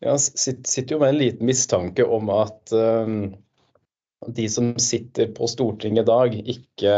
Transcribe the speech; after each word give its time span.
Jeg 0.00 0.20
sitter 0.20 0.94
jo 0.94 0.98
med 1.02 1.12
en 1.12 1.20
liten 1.20 1.48
mistanke 1.48 2.06
om 2.08 2.30
at 2.32 2.72
um, 2.72 3.34
de 4.32 4.46
som 4.52 4.72
sitter 4.80 5.28
på 5.36 5.48
Stortinget 5.48 6.06
i 6.06 6.08
dag, 6.08 6.36
ikke 6.54 6.94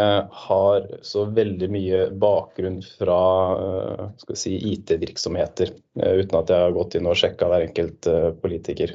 har 0.47 0.87
så 1.07 1.25
veldig 1.35 1.69
mye 1.75 2.05
bakgrunn 2.23 2.79
fra 2.87 3.23
uh, 3.59 4.05
si, 4.39 4.55
IT-virksomheter, 4.75 5.75
uh, 5.99 6.15
uten 6.23 6.39
at 6.39 6.55
jeg 6.55 6.69
har 6.69 6.77
gått 6.79 6.95
inn 6.99 7.11
og 7.11 7.19
sjekka 7.19 7.51
hver 7.51 7.67
enkelt 7.67 8.11
politiker. 8.43 8.95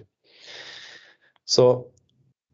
Så 1.47 1.67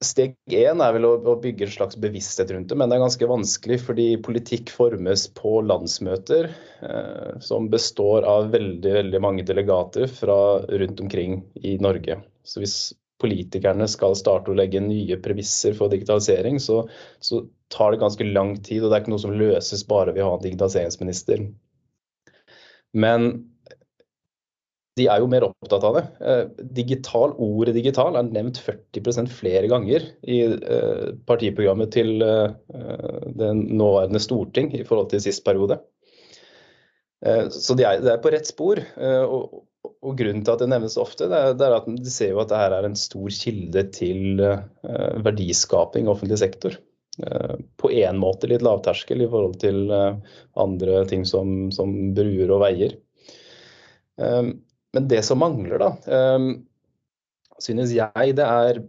Steg 0.06 0.36
én 0.52 0.82
er 0.84 0.96
vel 0.96 1.08
å, 1.08 1.36
bygge 1.42 1.68
en 1.68 1.74
slags 1.76 1.98
bevissthet 2.00 2.52
rundt 2.54 2.72
det, 2.72 2.78
men 2.80 2.92
det 2.92 2.98
er 2.98 3.04
ganske 3.06 3.30
vanskelig 3.30 3.80
fordi 3.86 4.08
politikk 4.26 4.74
formes 4.74 5.28
på 5.38 5.62
landsmøter 5.66 6.50
eh, 6.50 7.32
som 7.44 7.70
består 7.72 8.28
av 8.30 8.52
veldig, 8.54 8.94
veldig 9.00 9.24
mange 9.24 9.46
delegater 9.48 10.10
fra 10.12 10.38
rundt 10.68 11.04
omkring 11.04 11.40
i 11.64 11.78
Norge. 11.84 12.20
Så 12.44 12.64
hvis 12.64 12.78
politikerne 13.24 13.88
skal 13.88 14.18
starte 14.20 14.52
å 14.52 14.58
legge 14.58 14.82
nye 14.84 15.18
premisser 15.24 15.76
for 15.78 15.92
digitalisering, 15.92 16.60
så, 16.60 16.84
så 17.24 17.46
tar 17.74 17.94
det 17.94 18.02
ganske 18.04 18.28
lang 18.28 18.58
tid, 18.60 18.84
og 18.84 18.92
det 18.92 18.98
er 18.98 19.06
ikke 19.06 19.16
noe 19.16 19.24
som 19.24 19.38
løses 19.40 19.86
bare 19.88 20.16
ved 20.16 20.26
å 20.26 20.34
ha 20.34 20.40
en 20.40 20.44
digitaliseringsminister. 20.44 21.48
Men 22.94 23.32
de 25.00 25.08
er 25.10 25.24
jo 25.24 25.30
mer 25.30 25.48
opptatt 25.48 25.86
av 25.88 25.98
det. 25.98 26.04
Eh, 26.22 26.44
digital, 26.78 27.34
Ordet 27.42 27.74
digital 27.78 28.18
er 28.20 28.30
nevnt 28.30 28.60
40% 28.62 29.32
flere 29.34 29.70
ganger 29.72 30.06
i 30.22 30.44
eh, 30.54 31.08
partiprogrammet 31.30 31.94
til 31.96 32.22
eh, 32.22 32.54
den 33.34 33.66
nåværende 33.80 34.22
storting 34.22 34.70
i 34.78 34.84
forhold 34.86 35.10
til 35.14 35.24
sist 35.24 35.46
periode. 35.48 35.82
Så 37.24 37.72
de 37.80 37.86
er, 37.88 38.18
på 38.20 38.34
rett 38.34 38.50
spor. 38.50 38.82
Og, 39.00 39.62
Grunnen 40.04 40.42
til 40.44 40.52
at 40.52 40.60
det 40.60 40.66
nevnes 40.68 40.98
ofte, 41.00 41.30
det 41.32 41.38
er, 41.38 41.54
det 41.56 41.64
er 41.64 41.76
at 41.78 41.86
de 41.88 42.12
ser 42.12 42.34
jo 42.34 42.42
at 42.42 42.50
dette 42.52 42.80
er 42.82 42.88
en 42.90 42.98
stor 43.00 43.32
kilde 43.32 43.84
til 43.96 44.42
verdiskaping 45.24 46.04
i 46.04 46.12
offentlig 46.12 46.42
sektor. 46.42 46.76
På 47.80 47.94
én 47.96 48.20
måte 48.20 48.50
litt 48.52 48.66
lavterskel 48.68 49.24
i 49.24 49.30
forhold 49.32 49.56
til 49.64 49.88
andre 49.96 51.00
ting 51.08 51.24
som, 51.24 51.72
som 51.72 51.96
bruer 52.18 52.52
og 52.52 52.66
veier. 52.66 52.98
Men 54.94 55.08
det 55.10 55.24
som 55.26 55.42
mangler, 55.42 55.82
da, 55.82 55.90
um, 56.38 56.52
synes 57.62 57.94
jeg 57.96 58.36
det 58.38 58.46
er 58.46 58.84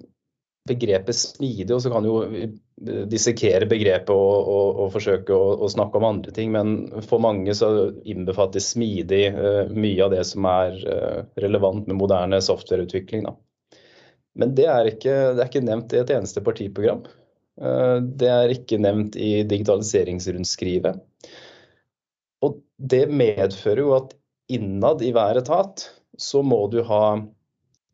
begrepet 0.69 1.17
smidig. 1.17 1.71
Og 1.75 1.83
så 1.85 1.93
kan 1.93 2.07
jo 2.09 2.21
dissekere 3.09 3.69
begrepet 3.71 4.13
og, 4.13 4.49
og, 4.51 4.81
og 4.85 4.93
forsøke 4.97 5.37
å, 5.37 5.55
å, 5.65 5.71
snakke 5.73 6.01
om 6.01 6.09
andre 6.09 6.35
ting. 6.37 6.53
Men 6.53 6.77
for 7.09 7.23
mange 7.25 7.55
så 7.57 7.71
innbefatter 8.05 8.65
smidig 8.65 9.27
uh, 9.37 9.73
mye 9.73 10.05
av 10.05 10.13
det 10.17 10.25
som 10.29 10.49
er 10.51 10.79
uh, 10.85 11.21
relevant 11.41 11.89
med 11.89 12.01
moderne 12.01 12.41
softwareutvikling. 12.45 13.25
Da. 13.29 13.37
Men 14.41 14.57
det 14.59 14.69
er, 14.69 14.91
ikke, 14.91 15.15
det 15.37 15.45
er 15.45 15.53
ikke 15.53 15.65
nevnt 15.65 15.95
i 15.95 16.03
et 16.03 16.11
eneste 16.11 16.43
partiprogram. 16.45 17.05
Det 17.55 18.27
er 18.27 18.51
ikke 18.51 18.81
nevnt 18.83 19.15
i 19.15 19.45
digitaliseringsrundskrivet. 19.47 20.97
Og 22.43 22.57
det 22.83 23.05
medfører 23.15 23.79
jo 23.85 23.93
at 23.95 24.17
innad 24.53 25.03
i 25.03 25.13
hver 25.15 25.41
etat 25.41 25.89
så 26.21 26.43
må 26.47 26.67
du 26.73 26.81
ha 26.87 27.05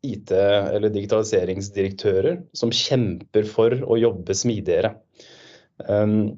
IT- 0.05 0.33
eller 0.33 0.89
digitaliseringsdirektører 0.93 2.41
som 2.57 2.73
kjemper 2.73 3.45
for 3.49 3.75
å 3.85 3.97
jobbe 4.01 4.35
smidigere. 4.37 4.95
Um, 5.87 6.37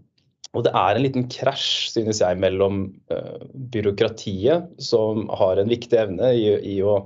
og 0.53 0.67
det 0.67 0.73
er 0.77 0.95
en 0.95 1.05
liten 1.05 1.27
krasj, 1.31 1.89
synes 1.95 2.19
jeg, 2.21 2.37
mellom 2.39 2.85
uh, 3.11 3.41
byråkratiet, 3.73 4.69
som 4.83 5.25
har 5.33 5.57
en 5.57 5.71
viktig 5.71 5.97
evne 5.97 6.29
i, 6.37 6.45
i 6.75 6.77
å, 6.85 6.99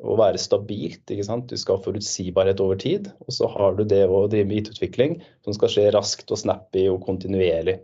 å, 0.00 0.14
være 0.16 0.40
stabilt. 0.40 1.02
Du 1.10 1.56
skal 1.58 1.76
ha 1.76 1.84
forutsigbarhet 1.84 2.62
over 2.64 2.80
tid. 2.80 3.10
Og 3.26 3.36
så 3.36 3.50
har 3.52 3.76
du 3.76 3.84
det 3.90 4.06
å 4.08 4.24
drive 4.30 4.48
med 4.48 4.62
IT-utvikling 4.62 5.18
som 5.44 5.58
skal 5.58 5.74
skje 5.74 5.90
raskt 5.98 6.32
og 6.32 6.40
snappy 6.40 6.86
og 6.94 7.02
kontinuerlig. 7.04 7.82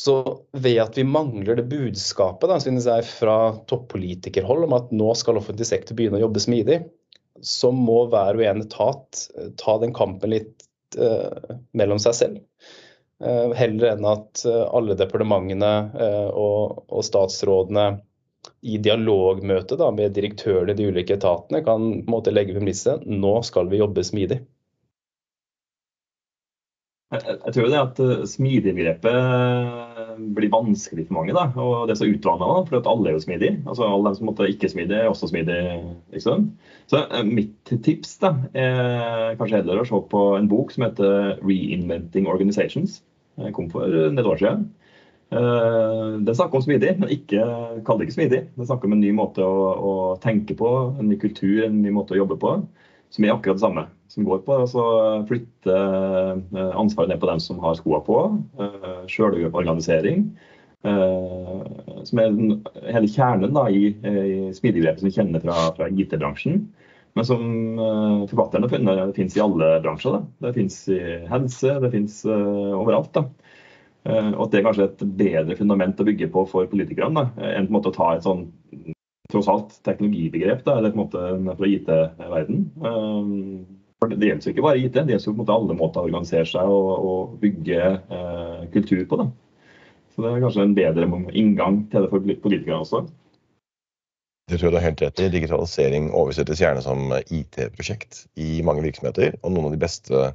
Så 0.00 0.42
ved 0.52 0.80
at 0.82 0.96
vi 0.98 1.04
mangler 1.06 1.58
det 1.58 1.68
budskapet 1.70 2.50
da, 2.50 2.58
synes 2.62 2.86
jeg, 2.90 3.06
fra 3.06 3.36
toppolitikerhold 3.70 4.66
om 4.66 4.74
at 4.74 4.94
nå 4.94 5.12
skal 5.18 5.38
offentlig 5.38 5.68
sektor 5.68 5.94
begynne 5.98 6.18
å 6.18 6.24
jobbe 6.24 6.42
smidig, 6.42 6.80
så 7.42 7.70
må 7.74 8.04
hver 8.10 8.38
og 8.38 8.46
en 8.46 8.64
etat 8.64 9.26
eh, 9.36 9.52
ta 9.60 9.76
den 9.82 9.94
kampen 9.94 10.34
litt 10.34 10.66
uh, 10.98 11.54
mellom 11.74 12.00
seg 12.02 12.18
selv. 12.18 12.40
Uh, 13.22 13.54
heller 13.54 13.92
enn 13.92 14.06
at 14.06 14.42
uh, 14.46 14.64
alle 14.74 14.96
departementene 14.98 15.72
og, 16.34 16.84
og, 16.88 17.02
statsrådene 17.06 17.86
i 18.66 18.78
dialogmøte 18.82 19.78
da, 19.80 19.90
med 19.94 20.14
direktørene 20.16 20.74
i 20.74 20.78
de 20.78 20.88
ulike 20.90 21.16
etatene 21.18 21.62
kan 21.64 21.86
på 21.86 22.02
en 22.02 22.16
måte 22.16 22.34
legge 22.34 22.56
premisset 22.56 23.06
nå 23.06 23.36
skal 23.46 23.70
vi 23.70 23.80
jobbe 23.80 24.04
smidig. 24.06 24.42
Jeg, 27.22 27.52
tror 27.54 27.68
det 27.70 27.80
at 27.80 28.00
eh, 28.02 28.24
smidig-begrepet 28.28 29.16
eh, 29.16 30.20
blir 30.36 30.52
vanskelig 30.52 31.06
for 31.08 31.18
mange. 31.18 31.34
Da. 31.36 31.46
og 31.60 31.86
Det 31.86 31.94
er 31.94 32.00
så 32.00 32.08
utvanna, 32.10 32.50
for 32.68 32.78
at 32.78 32.88
alle 32.90 33.10
er 33.10 33.16
jo 33.16 33.24
smidige. 33.24 33.58
Altså, 33.64 33.86
alle 33.88 34.10
de 34.10 34.20
som 34.20 34.28
måtte 34.30 34.48
ikke 34.50 34.70
smidige, 34.72 35.00
er 35.02 35.10
også 35.10 35.30
smidige. 35.30 35.80
Liksom. 36.14 36.46
Så 36.90 37.02
uh, 37.10 37.24
mitt 37.26 37.74
tips 37.86 38.16
da, 38.22 38.34
er 38.52 39.36
kanskje 39.40 39.60
heller 39.60 39.82
å 39.82 39.88
se 39.88 40.00
på 40.10 40.22
en 40.38 40.48
bok 40.50 40.74
som 40.74 40.86
heter 40.86 41.38
'Reinventing 41.40 42.28
Organizations'. 42.30 43.02
Jeg 43.40 43.54
kom 43.54 43.70
for 43.70 43.88
et 43.88 44.26
år 44.26 44.38
siden. 44.38 44.68
Det 45.34 46.34
snakker 46.36 46.60
om 46.60 46.62
smidig, 46.62 46.92
men 47.00 47.10
ikke, 47.10 47.42
kall 47.82 47.98
det 47.98 48.06
ikke 48.06 48.14
smidig. 48.20 48.40
Det 48.54 48.66
snakker 48.68 48.86
om 48.86 48.94
en 48.94 49.00
ny 49.02 49.10
måte 49.16 49.42
å, 49.42 49.62
å 49.74 49.94
tenke 50.22 50.54
på, 50.54 50.68
en 51.00 51.08
ny 51.10 51.16
kultur, 51.18 51.64
en 51.64 51.80
ny 51.82 51.90
måte 51.90 52.14
å 52.14 52.20
jobbe 52.20 52.36
på 52.38 52.52
som 53.14 53.24
er 53.24 53.34
akkurat 53.34 53.58
det 53.58 53.62
samme. 53.62 53.84
Som 54.10 54.26
går 54.26 54.42
på 54.46 54.56
å 54.64 54.86
flytte 55.28 55.74
eh, 55.74 56.72
ansvaret 56.74 57.12
ned 57.12 57.20
på 57.22 57.30
dem 57.30 57.42
som 57.42 57.60
har 57.62 57.76
skoa 57.78 58.00
på. 58.06 58.18
Eh, 58.58 59.04
Sjølorganisering. 59.10 60.26
Eh, 60.84 61.60
som 62.04 62.20
er 62.20 62.34
hele 62.90 63.10
kjernen 63.10 63.54
da, 63.54 63.68
i, 63.70 63.92
i 63.94 64.48
smidiggrepet 64.56 65.02
som 65.02 65.10
vi 65.10 65.14
kjenner 65.14 65.44
fra, 65.44 65.68
fra 65.76 65.88
IT-bransjen. 65.90 66.64
Men 67.14 67.26
som 67.28 67.42
forfatteren 68.26 68.64
har 68.66 68.72
funnet, 68.72 69.12
finnes 69.14 69.36
i 69.38 69.42
alle 69.44 69.68
bransjer. 69.84 70.16
Da. 70.16 70.48
Det 70.48 70.56
finnes 70.56 70.78
i 70.90 70.98
helse, 71.30 71.76
det 71.84 71.90
finnes 71.92 72.16
overalt. 72.26 73.12
da. 73.14 73.22
Og 74.32 74.40
at 74.48 74.50
det 74.50 74.58
er 74.58 74.64
kanskje 74.66 74.88
et 74.88 75.04
bedre 75.20 75.54
fundament 75.60 76.02
å 76.02 76.08
bygge 76.08 76.26
på 76.34 76.42
for 76.50 76.66
politikerne 76.72 77.28
enn 77.38 77.68
på 77.68 77.70
en 77.70 77.76
måte 77.76 77.92
å 77.92 77.94
ta 77.94 78.08
et 78.16 78.26
sånn 78.26 78.48
tross 79.34 79.50
alt 79.50 79.78
teknologibegrep, 79.86 80.62
da, 80.66 80.78
eller 80.78 80.94
på 80.94 81.00
en 81.00 81.04
måte 81.04 81.56
fra 81.58 81.70
IT-verden. 81.70 82.60
Um, 82.84 83.64
for 84.00 84.12
Det 84.12 84.28
gjelder 84.28 84.52
ikke 84.52 84.64
bare 84.64 84.80
IT, 84.80 84.94
det 84.94 85.14
gjelder 85.14 85.26
på 85.26 85.34
en 85.34 85.40
måte 85.42 85.56
alle 85.56 85.76
måter 85.78 86.02
å 86.02 86.08
organisere 86.08 86.48
seg 86.48 86.70
og, 86.70 86.88
og 87.08 87.36
bygge 87.40 87.82
eh, 87.96 88.62
kultur 88.74 89.04
på. 89.08 89.20
Da. 89.20 89.28
Så 90.14 90.24
Det 90.24 90.30
er 90.30 90.42
kanskje 90.44 90.66
en 90.66 90.76
bedre 90.76 91.06
inngang 91.32 91.84
til 91.90 92.04
det 92.04 92.10
for 92.12 92.24
politikere 92.24 92.82
også. 92.82 93.04
Det 94.50 94.58
tror 94.58 94.68
jeg 94.68 94.74
du 94.74 94.76
har 94.76 94.88
helt 94.90 95.02
rett 95.02 95.20
i. 95.24 95.30
Digitalisering 95.32 96.10
oversettes 96.12 96.60
gjerne 96.60 96.82
som 96.84 97.14
IT-prosjekt 97.32 98.26
i 98.36 98.60
mange 98.66 98.84
virksomheter. 98.84 99.38
Og 99.40 99.54
noen 99.54 99.70
av 99.70 99.72
de 99.72 99.80
beste 99.80 100.26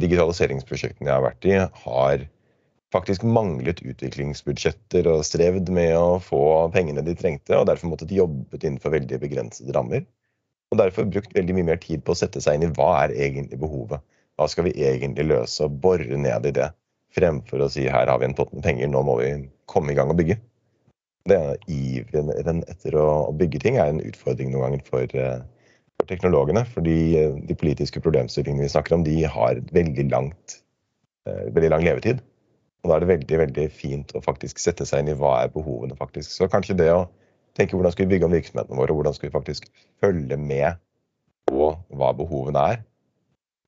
digitaliseringsprosjektene 0.00 1.10
jeg 1.10 1.18
har 1.18 1.26
vært 1.26 1.48
i, 1.50 1.58
har 1.84 2.24
faktisk 2.92 3.24
manglet 3.24 3.80
utviklingsbudsjetter 3.84 5.08
og 5.10 5.24
strevd 5.26 5.70
med 5.72 5.94
å 5.96 6.18
få 6.22 6.42
pengene 6.74 7.04
de 7.06 7.14
trengte, 7.18 7.56
og 7.56 7.66
derfor 7.70 7.92
måttet 7.92 8.12
jobbet 8.14 8.64
innenfor 8.64 8.94
veldig 8.94 9.20
begrensede 9.22 9.74
rammer. 9.76 10.04
Og 10.72 10.80
derfor 10.80 11.08
brukt 11.08 11.34
veldig 11.36 11.56
mye 11.58 11.70
mer 11.72 11.80
tid 11.80 12.04
på 12.04 12.14
å 12.14 12.18
sette 12.18 12.40
seg 12.40 12.58
inn 12.58 12.68
i 12.68 12.72
hva 12.76 12.92
er 13.02 13.16
egentlig 13.16 13.60
behovet. 13.60 14.04
Hva 14.40 14.48
skal 14.48 14.68
vi 14.68 14.76
egentlig 14.84 15.28
løse, 15.28 15.66
og 15.66 15.80
bore 15.84 16.16
ned 16.16 16.48
i 16.48 16.54
det, 16.56 16.70
fremfor 17.12 17.64
å 17.64 17.68
si 17.72 17.84
her 17.92 18.08
har 18.08 18.20
vi 18.20 18.28
en 18.30 18.36
pott 18.36 18.52
med 18.56 18.64
penger, 18.64 18.88
nå 18.88 19.02
må 19.04 19.18
vi 19.20 19.32
komme 19.68 19.92
i 19.92 19.98
gang 19.98 20.12
og 20.12 20.18
bygge. 20.20 20.38
Det 21.28 21.38
er 21.38 21.66
Iveren 21.70 22.62
etter 22.66 22.96
å 22.98 23.08
bygge 23.38 23.60
ting 23.62 23.76
er 23.78 23.92
en 23.92 24.02
utfordring 24.02 24.50
noen 24.50 24.64
ganger 24.64 24.86
for, 24.88 25.18
for 26.00 26.10
teknologene. 26.10 26.64
Fordi 26.74 26.96
eh, 27.20 27.36
de 27.46 27.56
politiske 27.58 28.02
problemstillingene 28.02 28.66
vi 28.66 28.72
snakker 28.72 28.96
om, 28.96 29.04
de 29.06 29.20
har 29.22 29.60
veldig, 29.76 30.08
langt, 30.10 30.56
eh, 31.28 31.44
veldig 31.54 31.70
lang 31.76 31.86
levetid. 31.86 32.24
Og 32.82 32.90
da 32.90 32.96
er 32.96 33.04
det 33.04 33.10
veldig 33.12 33.38
veldig 33.44 33.66
fint 33.74 34.14
å 34.18 34.22
faktisk 34.24 34.58
sette 34.58 34.86
seg 34.88 35.02
inn 35.02 35.12
i 35.12 35.18
hva 35.18 35.36
er 35.44 35.52
behovene 35.54 35.96
faktisk. 35.98 36.32
Så 36.34 36.48
kanskje 36.50 36.78
det 36.80 36.88
å 36.90 37.04
tenke 37.58 37.76
hvordan 37.76 37.94
skal 37.94 38.06
vi 38.06 38.14
bygge 38.14 38.26
om 38.26 38.34
virksomhetene 38.34 38.78
våre, 38.78 38.96
hvordan 38.96 39.14
skal 39.14 39.28
vi 39.28 39.36
faktisk 39.36 39.68
følge 40.02 40.38
med 40.40 40.80
på 41.50 41.70
hva 41.94 42.10
behovene 42.16 42.64
er, 42.72 42.82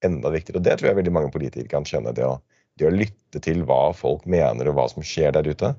enda 0.05 0.33
viktigere. 0.35 0.61
Og 0.61 0.67
det 0.67 0.79
tror 0.79 0.91
jeg 0.91 0.99
veldig 0.99 1.15
mange 1.15 1.33
politikere 1.35 1.71
kan 1.71 1.87
skjønne. 1.89 2.15
Det 2.17 2.27
å, 2.27 2.39
det 2.81 2.89
å 2.89 2.95
lytte 2.95 3.43
til 3.45 3.63
hva 3.69 3.93
folk 3.97 4.27
mener 4.31 4.71
og 4.71 4.79
hva 4.79 4.89
som 4.91 5.07
skjer 5.07 5.37
der 5.37 5.47
ute. 5.47 5.75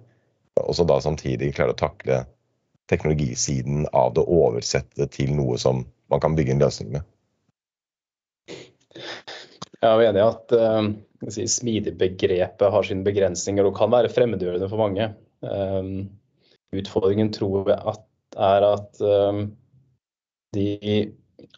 Og 0.63 0.71
så 0.77 0.85
da 0.87 1.01
samtidig 1.03 1.53
klare 1.57 1.75
å 1.75 1.79
takle 1.79 2.23
teknologisiden 2.91 3.87
av 3.97 4.13
det, 4.15 4.23
oversette 4.23 5.09
til 5.11 5.33
noe 5.35 5.57
som 5.59 5.83
man 6.13 6.21
kan 6.23 6.37
bygge 6.37 6.55
en 6.55 6.63
løsning 6.63 6.93
med. 6.95 7.11
Jeg 9.81 9.89
er 9.91 10.07
enig 10.09 10.21
i 10.21 10.25
at 10.25 10.55
uh, 10.55 10.87
si, 11.33 11.45
smidigbegrepet 11.51 12.71
har 12.71 12.87
sine 12.87 13.05
begrensninger 13.05 13.67
og 13.67 13.75
kan 13.77 13.91
være 13.93 14.11
fremmedgjørende 14.13 14.69
for 14.71 14.81
mange. 14.81 15.11
Um, 15.41 16.07
utfordringen 16.75 17.31
tror 17.35 17.69
jeg 17.71 17.79
at, 17.93 18.05
er 18.35 18.67
at 18.71 19.03
um, 19.03 19.45
de 20.55 20.67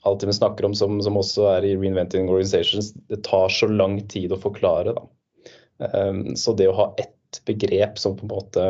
alt 0.07 0.23
vi 0.25 0.33
snakker 0.33 0.65
om 0.67 0.73
som, 0.75 0.97
som, 1.01 1.17
også 1.19 1.47
er 1.51 1.65
i 1.65 1.75
Reinventing 1.77 2.29
Organizations, 2.29 2.93
det 3.11 3.21
tar 3.27 3.51
så 3.53 3.69
lang 3.69 3.99
tid 4.11 4.33
å 4.33 4.41
forklare. 4.41 4.95
Um, 5.77 6.35
så 6.39 6.55
det 6.57 6.69
å 6.71 6.77
ha 6.77 6.87
ett 7.01 7.41
begrep 7.47 7.99
som 8.01 8.15
på 8.17 8.25
en 8.25 8.33
måte 8.33 8.67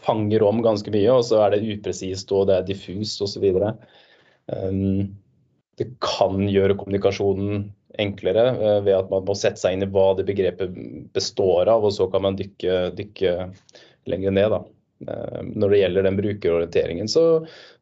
fanger 0.00 0.44
om 0.46 0.62
ganske 0.62 0.92
mye, 0.94 1.10
og 1.12 1.26
så 1.26 1.42
er 1.44 1.54
det 1.54 1.66
upresist 1.74 2.30
og 2.34 2.46
det 2.50 2.58
er 2.58 2.68
diffust 2.68 3.22
osv. 3.26 3.46
Um, 4.50 5.10
det 5.80 5.90
kan 6.04 6.46
gjøre 6.48 6.76
kommunikasjonen 6.78 7.70
enklere 7.98 8.50
uh, 8.56 8.78
ved 8.84 8.96
at 8.96 9.10
man 9.12 9.26
må 9.26 9.36
sette 9.38 9.62
seg 9.62 9.76
inn 9.76 9.86
i 9.86 9.90
hva 9.90 10.12
det 10.18 10.26
begrepet 10.28 10.76
består 11.14 11.70
av, 11.72 11.86
og 11.86 11.94
så 11.96 12.06
kan 12.12 12.24
man 12.26 12.38
dykke, 12.38 12.92
dykke 12.98 13.34
lenger 14.10 14.36
ned. 14.36 14.54
da. 14.54 14.62
Uh, 15.08 15.42
når 15.56 15.72
det 15.72 15.82
gjelder 15.82 16.06
den 16.06 16.18
brukerorienteringen, 16.20 17.10
så, 17.10 17.26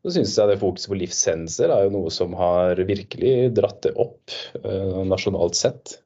så 0.02 0.14
syns 0.14 0.37
jeg 0.38 0.52
det 0.52 0.60
fokuset 0.62 0.93
på 0.93 1.00
livshendelser 1.00 1.72
er 1.75 1.87
jo 1.87 1.96
noe 1.96 2.12
som 2.14 2.37
har 2.38 2.78
virkelig 2.88 3.55
dratt 3.58 3.82
det 3.88 3.96
opp 3.99 4.37
uh, 4.64 5.02
nasjonalt 5.08 5.58
sett. 5.58 5.99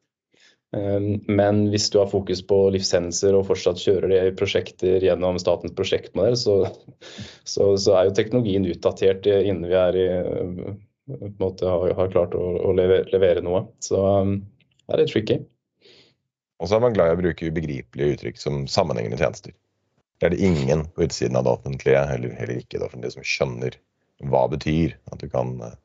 Men 0.73 1.67
hvis 1.69 1.91
du 1.93 1.99
har 2.01 2.07
fokus 2.09 2.39
på 2.49 2.57
livshendelser 2.73 3.35
og 3.37 3.43
fortsatt 3.45 3.77
kjører 3.83 4.09
det 4.09 4.21
i 4.25 4.31
prosjekter 4.33 5.05
gjennom 5.05 5.37
statens 5.37 5.75
prosjektmodell, 5.77 6.33
så, 6.41 6.55
så, 7.45 7.67
så 7.77 7.99
er 7.99 8.09
jo 8.09 8.15
teknologien 8.17 8.65
utdatert 8.65 9.29
innen 9.29 9.67
vi 9.69 9.77
er 9.77 9.99
i, 10.01 10.07
på 11.19 11.29
en 11.29 11.37
måte 11.41 11.69
har, 11.69 11.95
har 11.99 12.13
klart 12.13 12.37
å, 12.39 12.45
å 12.69 12.75
levere, 12.77 13.09
levere, 13.13 13.45
noe. 13.45 13.65
Så 13.85 13.99
um, 13.99 14.39
det 14.87 14.97
er 14.97 15.03
litt 15.03 15.13
tricky. 15.13 15.39
Og 16.63 16.71
så 16.71 16.79
er 16.79 16.85
man 16.85 16.97
glad 16.97 17.11
i 17.11 17.17
å 17.17 17.21
bruke 17.21 17.51
ubegripelige 17.51 18.17
uttrykk 18.17 18.41
som 18.41 18.65
sammenhengende 18.71 19.19
tjenester. 19.21 19.55
Det 20.21 20.29
er 20.29 20.37
det 20.37 20.45
ingen 20.47 20.85
på 20.95 21.07
utsiden 21.09 21.39
av 21.39 21.47
det 21.47 21.57
offentlige, 21.57 22.03
eller 22.15 22.37
heller 22.39 22.61
ikke 22.61 22.79
det 22.79 22.87
offentlige, 22.87 23.17
som 23.17 23.27
skjønner 23.27 23.79
hva 24.31 24.45
det 24.47 24.61
betyr. 24.61 24.99
At 25.11 25.25
du 25.25 25.27
kan 25.33 25.57
eh, 25.67 25.79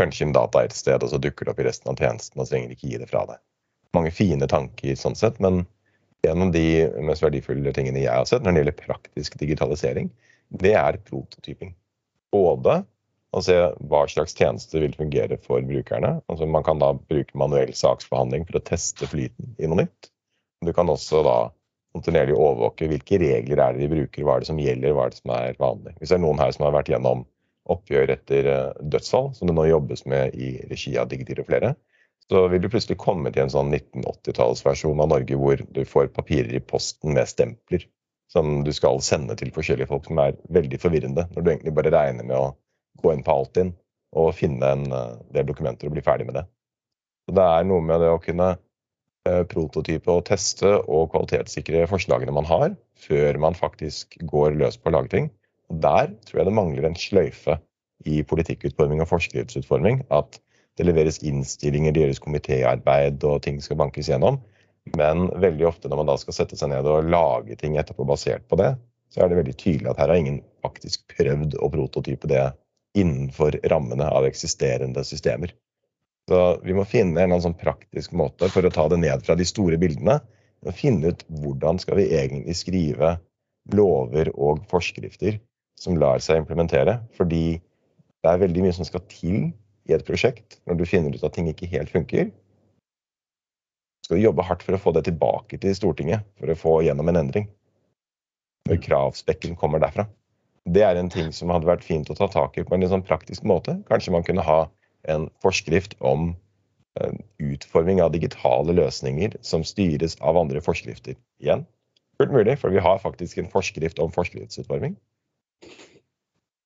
punche 0.00 0.26
inn 0.26 0.34
data 0.34 0.64
et 0.66 0.74
sted, 0.74 0.98
og 1.02 1.12
så 1.12 1.22
dukker 1.22 1.46
det 1.46 1.54
opp 1.54 1.62
i 1.62 1.68
resten 1.68 1.92
av 1.92 2.00
tjenesten, 2.00 2.42
og 2.42 2.50
trenger 2.50 2.74
ikke 2.74 2.90
gi 2.90 3.02
det 3.02 3.10
fra 3.12 3.22
deg 3.30 3.42
mange 3.96 4.12
fine 4.14 4.48
tanker 4.50 4.96
sånn 4.98 5.16
sett, 5.18 5.40
men 5.42 5.64
en 6.26 6.42
av 6.42 6.52
de 6.54 6.66
mest 7.06 7.24
verdifulle 7.24 7.72
tingene 7.76 8.02
jeg 8.02 8.12
har 8.12 8.28
sett 8.28 8.44
når 8.44 8.52
det 8.52 8.62
gjelder 8.62 8.80
praktisk 8.80 9.36
digitalisering, 9.40 10.10
det 10.62 10.74
er 10.78 10.98
prototyping. 11.06 11.74
Både 12.34 12.80
å 13.36 13.42
se 13.44 13.56
hva 13.90 14.02
slags 14.08 14.34
tjenester 14.36 14.80
vil 14.84 14.96
fungere 14.96 15.36
for 15.44 15.64
brukerne. 15.66 16.16
Altså 16.30 16.48
man 16.48 16.64
kan 16.66 16.80
da 16.80 16.94
bruke 16.96 17.36
manuell 17.38 17.74
saksbehandling 17.76 18.46
for 18.48 18.58
å 18.58 18.64
teste 18.64 19.08
flyten 19.10 19.54
i 19.60 19.68
noe 19.68 19.84
nytt. 19.84 20.10
Du 20.64 20.72
kan 20.76 20.88
også 20.88 21.20
da 21.26 21.36
kontinuerlig 21.96 22.36
overvåke 22.36 22.88
hvilke 22.90 23.20
regler 23.20 23.60
er 23.62 23.76
det 23.76 23.84
de 23.84 23.92
bruker, 23.92 24.24
hva 24.24 24.36
er 24.36 24.44
det 24.44 24.50
som 24.50 24.60
gjelder, 24.60 24.94
hva 24.96 25.06
er 25.06 25.12
det 25.12 25.20
som 25.20 25.34
er 25.36 25.58
vanlig. 25.60 25.96
Hvis 26.00 26.12
det 26.12 26.18
er 26.18 26.24
noen 26.24 26.40
her 26.40 26.52
som 26.56 26.66
har 26.66 26.76
vært 26.76 26.92
gjennom 26.92 27.24
oppgjør 27.72 28.12
etter 28.14 28.48
eh, 28.52 28.80
dødsfall, 28.94 29.32
som 29.34 29.50
det 29.50 29.56
nå 29.56 29.66
jobbes 29.68 30.04
med 30.08 30.36
i 30.38 30.52
regi 30.70 30.94
av 31.00 31.08
Digitir 31.10 31.40
og 31.42 31.48
flere, 31.48 31.74
så 32.30 32.46
vil 32.50 32.62
du 32.62 32.70
plutselig 32.70 32.98
komme 32.98 33.30
til 33.32 33.44
en 33.44 33.52
sånn 33.52 33.72
1980-tallsversjon 33.74 35.02
av 35.02 35.10
Norge 35.12 35.38
hvor 35.38 35.60
du 35.60 35.82
får 35.86 36.10
papirer 36.14 36.56
i 36.58 36.62
posten 36.62 37.14
med 37.14 37.28
stempler 37.30 37.86
som 38.32 38.64
du 38.66 38.72
skal 38.74 38.98
sende 39.06 39.36
til 39.38 39.52
forskjellige 39.54 39.88
folk, 39.90 40.08
som 40.08 40.18
er 40.18 40.38
veldig 40.52 40.80
forvirrende. 40.82 41.28
Når 41.34 41.44
du 41.44 41.50
egentlig 41.52 41.74
bare 41.76 41.92
regner 41.94 42.26
med 42.26 42.38
å 42.38 42.48
gå 43.00 43.12
inn 43.12 43.24
på 43.26 43.34
Altinn 43.34 43.74
og 44.16 44.34
finne 44.36 44.72
en 44.76 44.86
eh, 44.92 45.16
del 45.34 45.48
dokumenter 45.48 45.88
og 45.88 45.96
bli 45.96 46.04
ferdig 46.04 46.28
med 46.28 46.38
det. 46.40 46.46
Så 47.26 47.34
Det 47.36 47.44
er 47.44 47.66
noe 47.68 47.84
med 47.84 48.02
det 48.02 48.12
å 48.12 48.22
kunne 48.22 48.52
eh, 48.54 49.42
prototype 49.50 50.12
og 50.12 50.24
teste 50.28 50.72
og 50.84 51.10
kvalitetssikre 51.14 51.86
forslagene 51.90 52.34
man 52.34 52.48
har, 52.48 52.74
før 52.96 53.40
man 53.42 53.58
faktisk 53.58 54.18
går 54.30 54.56
løs 54.60 54.78
på 54.78 54.90
å 54.90 54.98
lage 54.98 55.12
ting. 55.14 55.30
Der 55.82 56.12
tror 56.26 56.40
jeg 56.40 56.48
det 56.48 56.58
mangler 56.58 56.86
en 56.86 56.98
sløyfe 56.98 57.58
i 58.06 58.20
politikkutforming 58.22 59.02
og 59.02 59.10
forskriftsutforming. 59.10 60.04
At 60.14 60.38
det 60.78 60.86
leveres 60.86 61.18
innstillinger, 61.24 61.94
det 61.94 62.04
gjøres 62.04 62.22
komitéarbeid 62.22 63.24
og 63.26 63.40
ting 63.46 63.58
skal 63.64 63.80
bankes 63.80 64.10
gjennom. 64.12 64.38
Men 64.94 65.26
veldig 65.42 65.66
ofte 65.66 65.90
når 65.90 66.02
man 66.02 66.12
da 66.12 66.18
skal 66.20 66.36
sette 66.36 66.58
seg 66.58 66.70
ned 66.70 66.86
og 66.86 67.08
lage 67.10 67.56
ting 67.58 67.74
etterpå 67.80 68.06
basert 68.06 68.44
på 68.50 68.58
det, 68.60 68.76
så 69.10 69.22
er 69.22 69.30
det 69.30 69.40
veldig 69.40 69.56
tydelig 69.58 69.90
at 69.90 69.98
her 70.02 70.12
har 70.12 70.20
ingen 70.20 70.38
faktisk 70.62 71.02
prøvd 71.16 71.56
å 71.62 71.70
prototype 71.72 72.30
det 72.30 72.44
innenfor 72.96 73.58
rammene 73.70 74.08
av 74.08 74.26
eksisterende 74.28 75.04
systemer. 75.04 75.52
Så 76.26 76.40
vi 76.64 76.74
må 76.74 76.86
finne 76.88 77.22
en 77.22 77.42
sånn 77.42 77.58
praktisk 77.58 78.14
måte 78.16 78.48
for 78.50 78.66
å 78.66 78.72
ta 78.74 78.88
det 78.90 78.98
ned 79.02 79.22
fra 79.26 79.36
de 79.38 79.46
store 79.46 79.78
bildene. 79.78 80.18
Og 80.66 80.74
finne 80.74 81.12
ut 81.12 81.22
hvordan 81.42 81.78
skal 81.78 82.00
vi 82.00 82.08
egentlig 82.16 82.56
skrive 82.58 83.16
lover 83.76 84.32
og 84.34 84.64
forskrifter 84.70 85.38
som 85.78 85.98
lar 86.00 86.22
seg 86.24 86.40
implementere. 86.42 86.98
Fordi 87.18 87.60
det 87.60 88.32
er 88.32 88.42
veldig 88.42 88.64
mye 88.64 88.74
som 88.74 88.88
skal 88.88 89.04
til 89.12 89.52
i 89.86 89.94
et 89.94 90.06
prosjekt, 90.06 90.58
når 90.66 90.80
du 90.80 90.88
finner 90.88 91.14
ut 91.14 91.22
at 91.22 91.36
ting 91.36 91.46
ikke 91.46 91.68
helt 91.70 91.92
funker, 91.92 92.32
skal 94.06 94.18
du 94.18 94.22
jobbe 94.22 94.44
hardt 94.46 94.62
for 94.62 94.74
å 94.76 94.78
få 94.78 94.92
det 94.94 95.04
tilbake 95.08 95.58
til 95.62 95.74
Stortinget 95.74 96.26
for 96.38 96.50
å 96.50 96.58
få 96.58 96.74
gjennom 96.86 97.08
en 97.10 97.20
endring. 97.24 97.48
Når 98.66 98.78
kravspekken 98.82 99.54
kommer 99.58 99.82
derfra. 99.82 100.08
Det 100.66 100.82
er 100.82 100.98
en 100.98 101.10
ting 101.12 101.30
som 101.34 101.52
hadde 101.54 101.68
vært 101.68 101.86
fint 101.86 102.08
å 102.10 102.16
ta 102.18 102.26
tak 102.32 102.56
i 102.58 102.64
på 102.66 102.74
en 102.74 102.82
litt 102.82 102.90
sånn 102.90 103.06
praktisk 103.06 103.46
måte. 103.46 103.78
Kanskje 103.90 104.14
man 104.14 104.26
kunne 104.26 104.44
ha 104.46 104.58
en 105.06 105.28
forskrift 105.44 105.94
om 106.02 106.32
eh, 106.98 107.14
utforming 107.38 108.02
av 108.02 108.12
digitale 108.16 108.74
løsninger 108.74 109.38
som 109.46 109.64
styres 109.66 110.18
av 110.18 110.38
andre 110.40 110.62
forskrifter. 110.64 111.14
Igjen, 111.42 111.62
fullt 112.18 112.34
mulig, 112.34 112.56
for 112.58 112.74
vi 112.74 112.82
har 112.82 113.02
faktisk 113.02 113.38
en 113.38 113.52
forskrift 113.52 114.02
om 114.02 114.10
forskriftsutforming. 114.14 114.96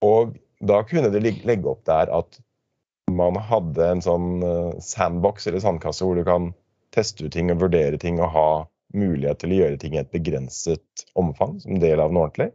Og 0.04 0.38
da 0.64 0.80
kunne 0.88 1.12
det 1.12 1.20
legge 1.24 1.68
opp 1.68 1.84
der 1.88 2.08
at 2.12 2.40
man 3.10 3.36
hadde 3.42 3.84
en 3.84 4.02
sånn 4.04 4.40
eh, 4.46 4.80
sandbox 4.84 5.48
eller 5.50 5.62
sandkasse 5.64 6.06
hvor 6.06 6.16
du 6.16 6.24
kan 6.24 6.52
teste 6.94 7.26
ut 7.26 7.34
ting 7.34 7.50
og 7.52 7.62
vurdere 7.64 7.98
ting 8.00 8.20
og 8.22 8.32
ha 8.34 8.48
mulighet 8.96 9.42
til 9.42 9.52
å 9.54 9.60
gjøre 9.60 9.78
ting 9.82 9.94
i 9.94 10.00
et 10.00 10.10
begrenset 10.14 11.04
omfang 11.18 11.58
som 11.62 11.78
del 11.82 12.02
av 12.02 12.14
noe 12.14 12.28
ordentlig. 12.28 12.50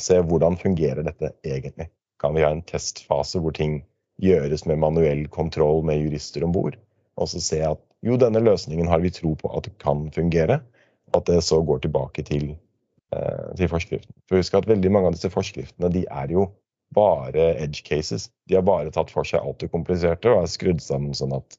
Se 0.00 0.18
hvordan 0.24 0.56
fungerer 0.60 1.04
dette 1.06 1.32
egentlig. 1.44 1.88
Kan 2.22 2.34
vi 2.36 2.44
ha 2.44 2.52
en 2.54 2.64
testfase 2.66 3.40
hvor 3.42 3.54
ting 3.56 3.80
gjøres 4.22 4.64
med 4.68 4.80
manuell 4.82 5.26
kontroll 5.32 5.82
med 5.86 6.00
jurister 6.02 6.44
om 6.46 6.54
bord? 6.54 6.78
Og 7.20 7.28
så 7.28 7.42
se 7.42 7.60
at 7.66 7.80
jo, 8.02 8.16
denne 8.18 8.42
løsningen 8.42 8.88
har 8.90 9.02
vi 9.02 9.12
tro 9.14 9.34
på 9.38 9.50
at 9.56 9.68
det 9.68 9.76
kan 9.82 10.08
fungere. 10.14 10.60
At 11.14 11.26
det 11.28 11.42
så 11.44 11.60
går 11.62 11.84
tilbake 11.84 12.24
til, 12.26 12.56
eh, 13.14 13.48
til 13.56 13.68
forskriften. 13.68 14.14
For 14.28 14.40
husk 14.40 14.54
at 14.58 14.68
veldig 14.68 14.90
mange 14.90 15.10
av 15.10 15.16
disse 15.16 15.30
forskriftene 15.30 15.92
de 15.92 16.06
er 16.10 16.32
jo 16.32 16.48
bare 16.94 17.52
edge 17.62 17.84
cases. 17.84 18.30
De 18.48 18.56
har 18.56 18.64
bare 18.66 18.90
tatt 18.90 19.10
for 19.12 19.28
seg 19.28 19.44
alt 19.44 19.60
det 19.60 19.70
kompliserte 19.72 20.32
og 20.32 20.42
er 20.42 20.50
skrudd 20.50 20.82
sammen 20.82 21.14
sånn 21.14 21.36
at 21.36 21.58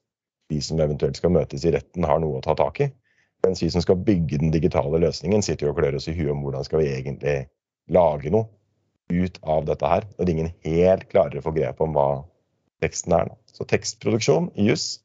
de 0.52 0.60
som 0.62 0.82
eventuelt 0.84 1.18
skal 1.18 1.34
møtes 1.34 1.64
i 1.66 1.72
retten, 1.74 2.04
har 2.04 2.20
noe 2.22 2.40
å 2.40 2.44
ta 2.46 2.56
tak 2.58 2.82
i. 2.84 2.90
Mens 3.46 3.64
vi 3.64 3.70
som 3.72 3.84
skal 3.84 4.00
bygge 4.00 4.40
den 4.42 4.52
digitale 4.54 5.00
løsningen, 5.02 5.42
sitter 5.44 5.68
jo 5.68 5.74
og 5.74 5.80
klør 5.80 5.98
oss 6.00 6.08
i 6.08 6.16
huet 6.16 6.32
om 6.32 6.44
hvordan 6.44 6.66
skal 6.68 6.84
vi 6.84 6.92
egentlig 6.92 7.38
lage 7.92 8.32
noe 8.34 8.48
ut 9.14 9.40
av 9.44 9.66
dette 9.68 9.88
her. 9.88 10.06
når 10.18 10.30
ingen 10.30 10.52
helt 10.64 11.10
klarer 11.10 11.40
å 11.40 11.46
få 11.46 11.54
grep 11.56 11.82
om 11.82 11.94
hva 11.96 12.24
teksten 12.84 13.14
er. 13.14 13.32
Så 13.54 13.66
tekstproduksjon 13.70 14.52
i 14.56 14.70
juss 14.70 15.00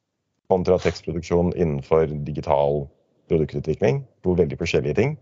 kontra 0.49 0.78
tekstproduksjon 0.80 1.52
innenfor 1.56 2.06
digital 2.25 2.87
produktutvikling. 3.28 4.04
To 4.25 4.35
veldig 4.38 4.58
forskjellige 4.61 4.97
ting. 4.99 5.16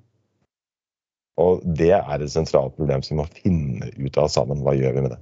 Og 1.36 1.64
det 1.76 1.92
er 1.98 2.22
et 2.22 2.32
sentralt 2.32 2.76
problem 2.78 3.02
som 3.04 3.16
vi 3.16 3.22
må 3.22 3.26
finne 3.42 3.90
ut 3.98 4.20
av 4.20 4.30
sammen. 4.32 4.62
Hva 4.64 4.76
gjør 4.76 4.96
vi 4.96 5.04
med 5.04 5.16
det? 5.16 5.20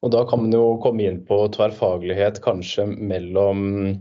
Og 0.00 0.10
Da 0.14 0.24
kan 0.24 0.40
man 0.40 0.54
jo 0.54 0.78
komme 0.80 1.04
inn 1.04 1.20
på 1.28 1.42
tverrfaglighet 1.52 2.40
kanskje 2.42 2.86
mellom 2.88 4.00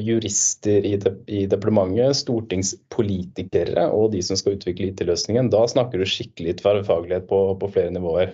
jurister 0.00 0.86
i, 0.88 0.94
de, 0.96 1.10
i 1.28 1.42
departementet, 1.50 2.16
stortingspolitikere 2.16 3.84
og 3.92 4.14
de 4.14 4.22
som 4.24 4.38
skal 4.40 4.56
utvikle 4.56 4.88
IT-løsningen. 4.94 5.50
Da 5.52 5.66
snakker 5.68 6.00
du 6.00 6.08
skikkelig 6.08 6.56
tverrfaglighet 6.62 7.28
på, 7.28 7.42
på 7.60 7.70
flere 7.74 7.92
nivåer. 7.92 8.32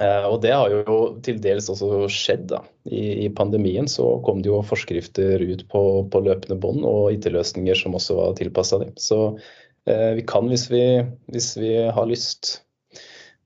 Eh, 0.00 0.26
og 0.28 0.38
Det 0.44 0.52
har 0.54 0.70
jo 0.70 1.00
til 1.26 1.40
dels 1.42 1.66
også 1.72 2.04
skjedd. 2.14 2.46
da. 2.52 2.62
I, 2.86 3.26
I, 3.26 3.32
pandemien 3.34 3.90
så 3.90 4.06
kom 4.26 4.44
det 4.44 4.52
jo 4.52 4.62
forskrifter 4.62 5.42
ut 5.42 5.66
på, 5.72 5.82
på 6.12 6.22
løpende 6.28 6.60
bånd 6.62 6.86
og 6.86 7.10
IT-løsninger 7.16 7.82
som 7.82 7.98
også 7.98 8.20
var 8.20 8.38
tilpassa 8.38 8.78
dem. 8.84 8.94
Så 9.02 9.34
Eh, 9.90 10.14
vi 10.14 10.24
kan 10.26 10.48
hvis 10.48 10.70
vi, 10.70 10.82
hvis 11.32 11.56
vi 11.56 11.74
har 11.88 12.06
lyst. 12.06 12.60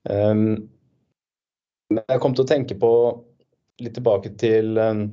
Um, 0.03 0.69
men 1.89 2.03
jeg 2.09 2.21
kom 2.21 2.35
til 2.35 2.45
å 2.45 2.49
tenke 2.49 2.77
på 2.77 2.91
litt 3.81 3.95
tilbake 3.97 4.35
til 4.39 4.77
um, 4.77 5.05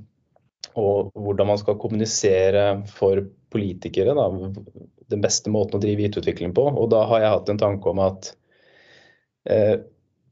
hvordan 0.75 1.51
man 1.51 1.61
skal 1.61 1.79
kommunisere 1.81 2.83
for 2.91 3.25
politikere. 3.53 4.15
Da, 4.17 4.29
den 5.13 5.25
beste 5.25 5.53
måten 5.53 5.79
å 5.79 5.83
drive 5.83 6.07
IT-utvikling 6.09 6.55
på. 6.57 6.65
Og 6.71 6.89
da 6.93 7.05
har 7.11 7.25
jeg 7.25 7.35
hatt 7.35 7.53
en 7.53 7.61
tanke 7.61 7.93
om 7.93 8.01
at 8.05 8.33
eh, 9.51 9.77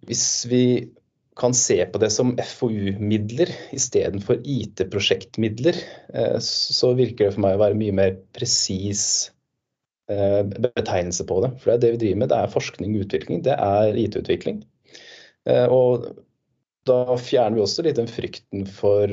hvis 0.09 0.29
vi 0.51 0.65
kan 1.41 1.55
se 1.57 1.79
på 1.89 2.01
det 2.03 2.11
som 2.13 2.35
FoU-midler 2.37 3.53
istedenfor 3.77 4.41
IT-prosjektmidler, 4.45 5.77
eh, 6.15 6.39
så 6.45 6.95
virker 6.99 7.29
det 7.29 7.37
for 7.37 7.45
meg 7.47 7.59
å 7.59 7.63
være 7.67 7.81
mye 7.81 7.97
mer 7.97 8.17
presis 8.37 9.31
Eh, 10.11 10.45
betegnelse 10.75 11.25
på 11.25 11.39
det. 11.45 11.53
For 11.63 11.71
det, 11.71 11.79
det 11.85 11.91
vi 11.95 12.01
driver 12.03 12.19
med, 12.23 12.33
det 12.33 12.39
er 12.43 12.51
forskning 12.51 12.97
og 12.97 13.05
utvikling. 13.05 13.43
Det 13.47 13.55
er 13.55 13.99
IT-utvikling. 14.01 14.65
Eh, 15.47 15.67
og 15.71 16.09
da 16.89 17.15
fjerner 17.21 17.61
vi 17.61 17.63
også 17.63 17.85
litt 17.87 18.01
den 18.01 18.11
frykten 18.11 18.65
for 18.67 19.13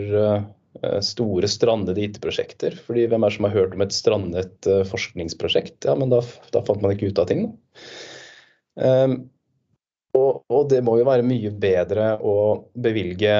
store 1.05 1.49
strandede 1.51 2.03
IT-prosjekter. 2.05 2.75
fordi 2.85 3.07
hvem 3.09 3.23
er 3.23 3.31
det 3.31 3.37
som 3.37 3.47
har 3.47 3.55
hørt 3.55 3.73
om 3.77 3.83
et 3.85 3.95
strandet 3.95 4.69
forskningsprosjekt? 4.91 5.87
Ja, 5.89 5.95
men 5.97 6.13
da, 6.13 6.21
da 6.53 6.61
fant 6.67 6.83
man 6.83 6.93
ikke 6.93 7.11
ut 7.11 7.21
av 7.23 7.29
ting. 7.31 7.47
Um, 8.77 9.17
og, 10.17 10.43
og, 10.49 10.67
det 10.69 10.83
må 10.85 10.97
jo 10.99 11.07
være 11.07 11.25
mye 11.25 11.51
bedre 11.53 12.13
å 12.21 12.35
bevilge 12.77 13.33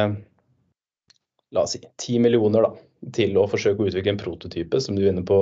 la 1.51 1.63
oss 1.63 1.75
si 1.77 1.82
10 1.82 2.20
millioner 2.20 2.65
da, 2.65 2.72
til 3.13 3.38
å 3.39 3.48
forsøke 3.50 3.84
å 3.84 3.89
utvikle 3.89 4.13
en 4.13 4.22
prototype, 4.22 4.82
som 4.84 4.98
du 4.98 5.06
er 5.06 5.13
inne 5.13 5.24
på, 5.27 5.38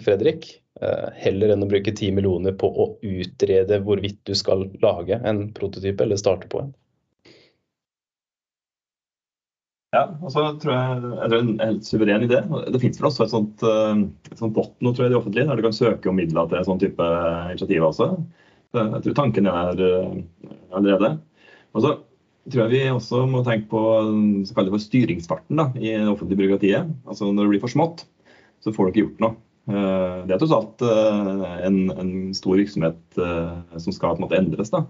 Fredrik, 0.00 0.48
eh, 0.80 1.08
heller 1.24 1.52
enn 1.52 1.64
å 1.64 1.68
bruke 1.70 1.92
10 1.92 2.14
millioner 2.16 2.56
på 2.58 2.70
å 2.70 2.88
utrede 3.04 3.80
hvorvidt 3.84 4.22
du 4.28 4.34
skal 4.38 4.68
lage 4.84 5.18
en 5.28 5.44
prototype 5.56 6.06
eller 6.06 6.20
starte 6.20 6.48
på 6.52 6.62
en. 6.64 6.72
Ja, 9.92 10.06
og 10.24 10.30
så 10.32 10.42
tror 10.56 10.72
jeg, 10.72 11.00
det 11.04 11.36
er 11.36 11.42
en 11.42 11.50
helt 11.60 11.84
suveren 11.84 12.22
idé. 12.24 12.38
Det 12.72 12.78
finnes 12.80 12.96
vel 13.00 13.10
også 13.10 13.26
et 13.26 13.32
sånt, 13.34 13.64
eh, 13.68 13.98
et 14.30 14.38
sånt 14.40 14.54
bot 14.56 14.72
nå, 14.80 14.88
tror 14.88 15.04
jeg, 15.04 15.10
i 15.10 15.12
det 15.12 15.18
offentlige, 15.18 15.48
der 15.50 15.58
du 15.60 15.66
kan 15.66 15.74
søke 15.76 16.08
om 16.08 16.16
midler 16.16 16.48
til 16.48 16.60
en 16.62 16.68
sånn 16.70 16.80
type 16.80 17.08
initiativ 17.52 17.84
også. 17.90 18.06
Jeg 18.78 19.02
tror 19.04 19.18
tanken 19.18 19.50
er 19.52 19.82
eh, 19.84 20.14
allerede. 20.72 21.10
Og 21.76 21.84
så 21.84 21.90
tror 22.48 22.62
jeg 22.62 22.72
vi 22.72 22.80
også 22.88 23.20
må 23.28 23.42
tenke 23.44 23.68
på 23.74 23.82
så 24.48 24.56
kaller 24.56 24.70
det 24.70 24.76
for 24.78 24.86
styringsfarten 24.86 25.60
da, 25.60 25.68
i 25.76 25.92
det 25.92 26.08
offentlige 26.08 26.40
byråkratiet. 26.40 26.96
Altså 27.04 27.28
Når 27.28 27.44
det 27.44 27.52
blir 27.52 27.64
for 27.66 27.74
smått, 27.76 28.06
så 28.64 28.72
får 28.72 28.88
du 28.88 28.92
ikke 28.94 29.04
gjort 29.04 29.22
noe. 29.26 29.38
Eh, 29.76 30.16
det 30.24 30.38
er 30.38 30.40
tross 30.40 30.56
alt 30.56 30.86
en, 31.68 31.78
en, 31.92 32.16
stor 32.40 32.56
virksomhet 32.56 33.20
som 33.20 33.92
skal 33.92 34.16
på 34.16 34.22
en 34.22 34.24
måte 34.24 34.40
endres. 34.40 34.72
da. 34.72 34.86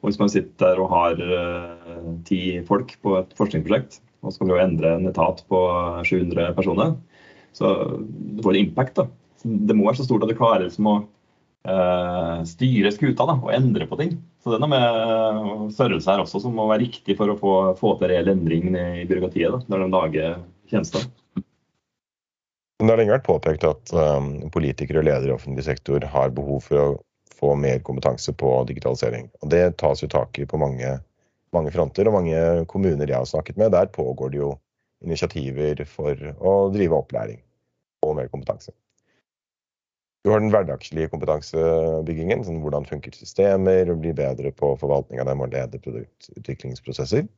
Og 0.00 0.08
Hvis 0.08 0.22
man 0.24 0.32
sitter 0.32 0.72
der 0.72 0.80
og 0.80 0.96
har 0.96 1.20
ti 2.24 2.40
folk 2.64 2.96
på 3.04 3.18
et 3.20 3.36
forskningsprosjekt, 3.36 4.00
så 4.22 4.32
skal 4.34 4.48
vi 4.48 4.56
jo 4.56 4.62
endre 4.62 4.94
en 4.96 5.10
etat 5.10 5.42
på 5.50 5.60
700 6.06 6.54
personer, 6.56 6.94
så 7.56 7.74
det 7.98 8.44
får 8.44 8.56
en 8.56 8.62
impact. 8.64 8.96
da. 9.00 9.06
Det 9.44 9.76
må 9.76 9.86
være 9.86 10.00
så 10.00 10.08
stort 10.08 10.24
at 10.26 10.32
du 10.32 10.38
klarer 10.38 10.66
liksom 10.66 10.88
å 10.90 10.96
uh, 11.68 12.40
styre 12.48 12.92
skuta 12.94 13.28
da, 13.28 13.36
og 13.38 13.52
endre 13.54 13.88
på 13.88 13.98
ting. 14.00 14.16
Så 14.42 14.52
det 14.52 14.58
er 14.58 14.64
noe 14.64 14.72
med 14.72 15.74
størrelse 15.76 16.10
her 16.12 16.24
også 16.24 16.42
som 16.44 16.56
må 16.56 16.68
være 16.70 16.84
riktig 16.86 17.16
for 17.18 17.32
å 17.32 17.38
få, 17.40 17.54
få 17.78 17.94
til 18.00 18.12
reell 18.12 18.32
endring 18.32 18.74
i 18.74 19.06
byråkratiet. 19.08 19.54
Da, 19.54 19.62
der 19.74 19.84
de 19.84 19.92
lager 19.94 20.36
tjenester. 20.70 21.06
Det 22.76 22.92
har 22.92 23.00
lenge 23.00 23.14
vært 23.14 23.28
påpekt 23.28 23.64
at 23.64 23.92
um, 23.96 24.34
politikere 24.52 25.00
og 25.00 25.06
ledere 25.08 25.32
i 25.32 25.36
offentlig 25.36 25.64
sektor 25.64 26.04
har 26.12 26.34
behov 26.36 26.66
for 26.66 26.82
å 26.82 26.88
få 27.36 27.54
mer 27.56 27.80
kompetanse 27.84 28.32
på 28.36 28.52
digitalisering. 28.68 29.30
Og 29.40 29.50
Det 29.52 29.64
tas 29.80 30.02
jo 30.02 30.08
tak 30.12 30.38
i 30.38 30.46
på 30.48 30.60
mange, 30.60 30.98
mange 31.54 31.72
fronter, 31.74 32.08
og 32.08 32.16
mange 32.18 32.40
kommuner 32.70 33.06
jeg 33.06 33.18
har 33.18 33.28
snakket 33.28 33.58
med, 33.60 33.74
der 33.74 33.92
pågår 33.92 34.32
det 34.32 34.40
jo 34.40 34.54
initiativer 35.04 35.84
for 35.88 36.16
å 36.40 36.56
drive 36.74 36.98
opplæring 36.98 37.40
og 38.06 38.16
mer 38.18 38.30
kompetanse. 38.32 38.72
Du 40.26 40.32
har 40.32 40.40
den 40.42 40.50
hverdagslige 40.50 41.06
kompetansebyggingen. 41.12 42.40
Sånn 42.42 42.58
hvordan 42.64 42.86
funker 42.88 43.14
systemer, 43.14 43.86
og 43.92 44.00
bli 44.02 44.10
bedre 44.16 44.50
på 44.50 44.72
forvaltning 44.80 45.22
av 45.22 45.28
dem 45.30 45.44
og 45.44 45.52
lede 45.52 45.78
produktutviklingsprosesser. 45.84 47.28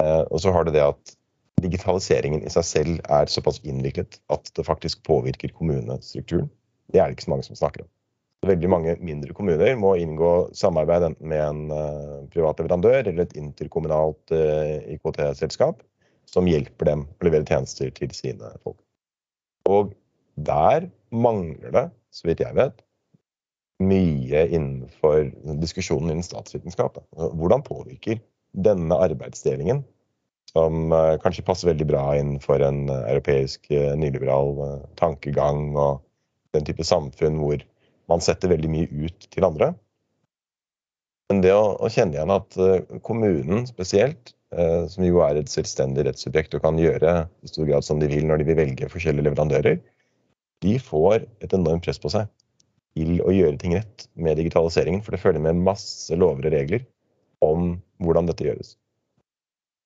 Eh, 0.00 0.22
og 0.30 0.40
så 0.40 0.54
har 0.54 0.64
du 0.64 0.72
det 0.72 0.84
at 0.84 1.12
digitaliseringen 1.60 2.44
i 2.44 2.52
seg 2.52 2.64
selv 2.68 3.10
er 3.12 3.28
såpass 3.32 3.60
innviklet 3.68 4.16
at 4.32 4.48
det 4.56 4.64
faktisk 4.64 5.02
påvirker 5.04 5.52
kommunestrukturen. 5.56 6.48
Det 6.92 7.02
er 7.02 7.10
det 7.10 7.18
ikke 7.18 7.26
så 7.28 7.34
mange 7.34 7.48
som 7.50 7.58
snakker 7.58 7.84
om. 7.84 7.90
Veldig 8.46 8.70
mange 8.70 8.94
mindre 9.02 9.34
kommuner 9.36 9.76
må 9.80 9.94
inngå 10.00 10.32
samarbeid 10.56 11.08
enten 11.10 11.30
med 11.32 11.42
en 11.42 11.60
uh, 11.72 12.24
privat 12.32 12.60
leverandør 12.60 13.00
eller 13.02 13.24
et 13.24 13.36
interkommunalt 13.38 14.34
eh, 14.34 14.96
IKT-selskap 14.96 15.80
som 16.28 16.48
hjelper 16.50 16.90
dem 16.90 17.04
å 17.06 17.26
levere 17.26 17.46
tjenester 17.48 17.92
til 17.96 18.12
sine 18.14 18.50
folk. 18.62 18.78
Og 19.70 19.94
der 20.36 20.88
mangler 21.14 21.72
det 21.74 21.86
så 22.14 22.28
vidt 22.28 22.42
jeg 22.44 22.56
vet, 22.56 22.80
mye 23.82 24.46
innenfor 24.46 25.28
diskusjonen 25.60 26.14
innen 26.14 26.24
statsvitenskap. 26.24 26.96
Hvordan 27.12 27.64
påvirker 27.66 28.22
denne 28.56 28.96
arbeidsdelingen, 29.04 29.82
som 30.52 30.92
eh, 30.94 31.16
kanskje 31.20 31.44
passer 31.44 31.70
veldig 31.70 31.86
bra 31.90 32.04
innenfor 32.16 32.62
en 32.64 32.86
eh, 32.88 33.02
europeisk 33.12 33.68
eh, 33.74 33.92
nyliberal 33.98 34.54
tankegang 34.96 35.74
og 35.76 36.00
den 36.56 36.64
type 36.64 36.86
samfunn 36.86 37.40
hvor 37.42 37.60
man 38.10 38.22
setter 38.24 38.52
veldig 38.52 38.70
mye 38.70 39.06
ut 39.06 39.28
til 39.32 39.46
andre. 39.46 39.72
Men 41.30 41.42
det 41.42 41.52
å, 41.56 41.74
å 41.82 41.90
kjenne 41.90 42.14
igjen 42.14 42.34
at 42.34 42.58
kommunen 43.06 43.66
spesielt, 43.66 44.32
som 44.88 45.02
jo 45.02 45.18
er 45.26 45.40
et 45.40 45.50
selvstendig 45.50 46.04
rettssubjekt 46.06 46.54
og 46.54 46.62
kan 46.62 46.78
gjøre 46.78 47.16
i 47.42 47.50
stor 47.50 47.66
grad 47.66 47.84
som 47.84 47.98
de 47.98 48.08
vil 48.10 48.28
når 48.28 48.40
de 48.40 48.46
vil 48.48 48.60
velge 48.60 48.88
forskjellige 48.92 49.26
leverandører, 49.26 49.80
de 50.64 50.76
får 50.80 51.26
et 51.44 51.52
enormt 51.56 51.84
press 51.84 51.98
på 52.00 52.12
seg 52.14 52.30
til 52.96 53.18
å 53.26 53.34
gjøre 53.34 53.58
ting 53.60 53.74
rett 53.76 54.06
med 54.14 54.38
digitaliseringen. 54.40 55.02
For 55.04 55.12
det 55.12 55.20
følger 55.20 55.42
med 55.44 55.64
masse 55.66 56.16
lover 56.16 56.48
og 56.48 56.54
regler 56.54 56.86
om 57.44 57.74
hvordan 58.02 58.30
dette 58.30 58.46
gjøres. 58.46 58.76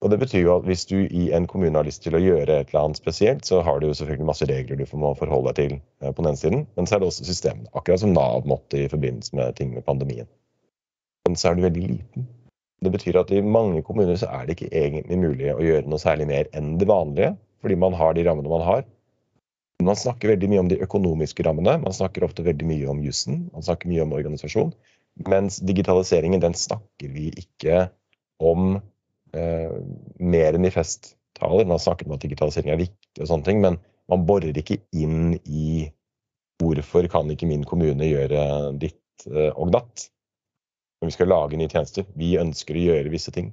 Og 0.00 0.10
Det 0.10 0.16
betyr 0.22 0.40
jo 0.46 0.54
at 0.56 0.64
hvis 0.64 0.86
du 0.88 0.96
i 1.04 1.28
en 1.36 1.46
kommune 1.46 1.76
har 1.76 1.84
lyst 1.84 2.02
til 2.06 2.14
å 2.16 2.22
gjøre 2.22 2.54
et 2.62 2.70
eller 2.70 2.86
annet 2.86 3.00
spesielt, 3.00 3.44
så 3.44 3.60
har 3.60 3.80
du 3.80 3.90
jo 3.90 3.96
selvfølgelig 3.98 4.28
masse 4.30 4.46
regler 4.48 4.80
du 4.80 4.86
må 4.96 5.12
forholde 5.18 5.52
deg 5.52 5.58
til 5.58 5.74
eh, 6.00 6.12
på 6.16 6.24
den 6.24 6.38
siden. 6.40 6.62
Men 6.76 6.88
så 6.88 6.96
er 6.96 7.02
det 7.02 7.10
også 7.10 7.26
systemene. 7.28 7.68
Akkurat 7.76 8.00
som 8.00 8.14
Nav 8.16 8.48
måtte 8.48 8.80
i 8.80 8.88
forbindelse 8.88 9.36
med 9.36 9.58
ting 9.58 9.74
med 9.74 9.84
pandemien. 9.84 10.28
Men 11.28 11.36
så 11.36 11.50
er 11.50 11.58
du 11.58 11.66
veldig 11.66 11.82
liten. 11.84 12.28
Det 12.80 12.92
betyr 12.94 13.18
at 13.20 13.32
i 13.36 13.42
mange 13.44 13.82
kommuner 13.84 14.16
så 14.16 14.30
er 14.32 14.46
det 14.46 14.56
ikke 14.56 14.70
egentlig 14.72 15.18
mulig 15.20 15.50
å 15.52 15.60
gjøre 15.60 15.84
noe 15.84 16.00
særlig 16.00 16.30
mer 16.30 16.48
enn 16.56 16.78
det 16.80 16.88
vanlige, 16.88 17.34
fordi 17.60 17.76
man 17.76 17.96
har 17.98 18.16
de 18.16 18.24
rammene 18.24 18.52
man 18.52 18.64
har. 18.64 18.86
Man 19.84 20.00
snakker 20.00 20.32
veldig 20.32 20.48
mye 20.48 20.62
om 20.62 20.70
de 20.70 20.80
økonomiske 20.84 21.44
rammene, 21.44 21.76
man 21.84 21.96
snakker 21.96 22.24
ofte 22.24 22.44
veldig 22.44 22.68
mye 22.68 22.88
om 22.88 23.04
jussen, 23.04 23.46
man 23.52 23.64
snakker 23.64 23.88
mye 23.92 24.04
om 24.06 24.16
organisasjon. 24.16 24.72
Mens 25.28 25.58
digitaliseringen, 25.60 26.40
den 26.40 26.56
snakker 26.56 27.12
vi 27.12 27.28
ikke 27.36 27.90
om 28.40 28.78
mer 29.32 30.56
enn 30.56 30.66
i 30.66 30.72
festtaler. 30.74 31.68
Man 31.68 31.82
snakker 31.82 32.08
om 32.08 32.16
at 32.16 32.24
digitalisering 32.24 32.72
er 32.72 32.80
viktig 32.80 33.22
og 33.22 33.30
sånne 33.30 33.46
ting, 33.46 33.60
men 33.62 33.78
man 34.10 34.26
borer 34.26 34.56
ikke 34.58 34.80
inn 34.96 35.36
i 35.46 35.86
hvorfor 36.60 37.06
kan 37.12 37.30
ikke 37.32 37.48
min 37.48 37.64
kommune 37.68 38.08
gjøre 38.08 38.44
ditt 38.80 39.26
eh, 39.30 39.52
og 39.54 39.72
datt 39.74 40.08
når 41.00 41.08
vi 41.08 41.16
skal 41.16 41.30
lage 41.32 41.56
nye 41.56 41.70
tjenester. 41.72 42.04
Vi 42.18 42.34
ønsker 42.40 42.76
å 42.76 42.86
gjøre 42.90 43.12
visse 43.12 43.32
ting. 43.32 43.52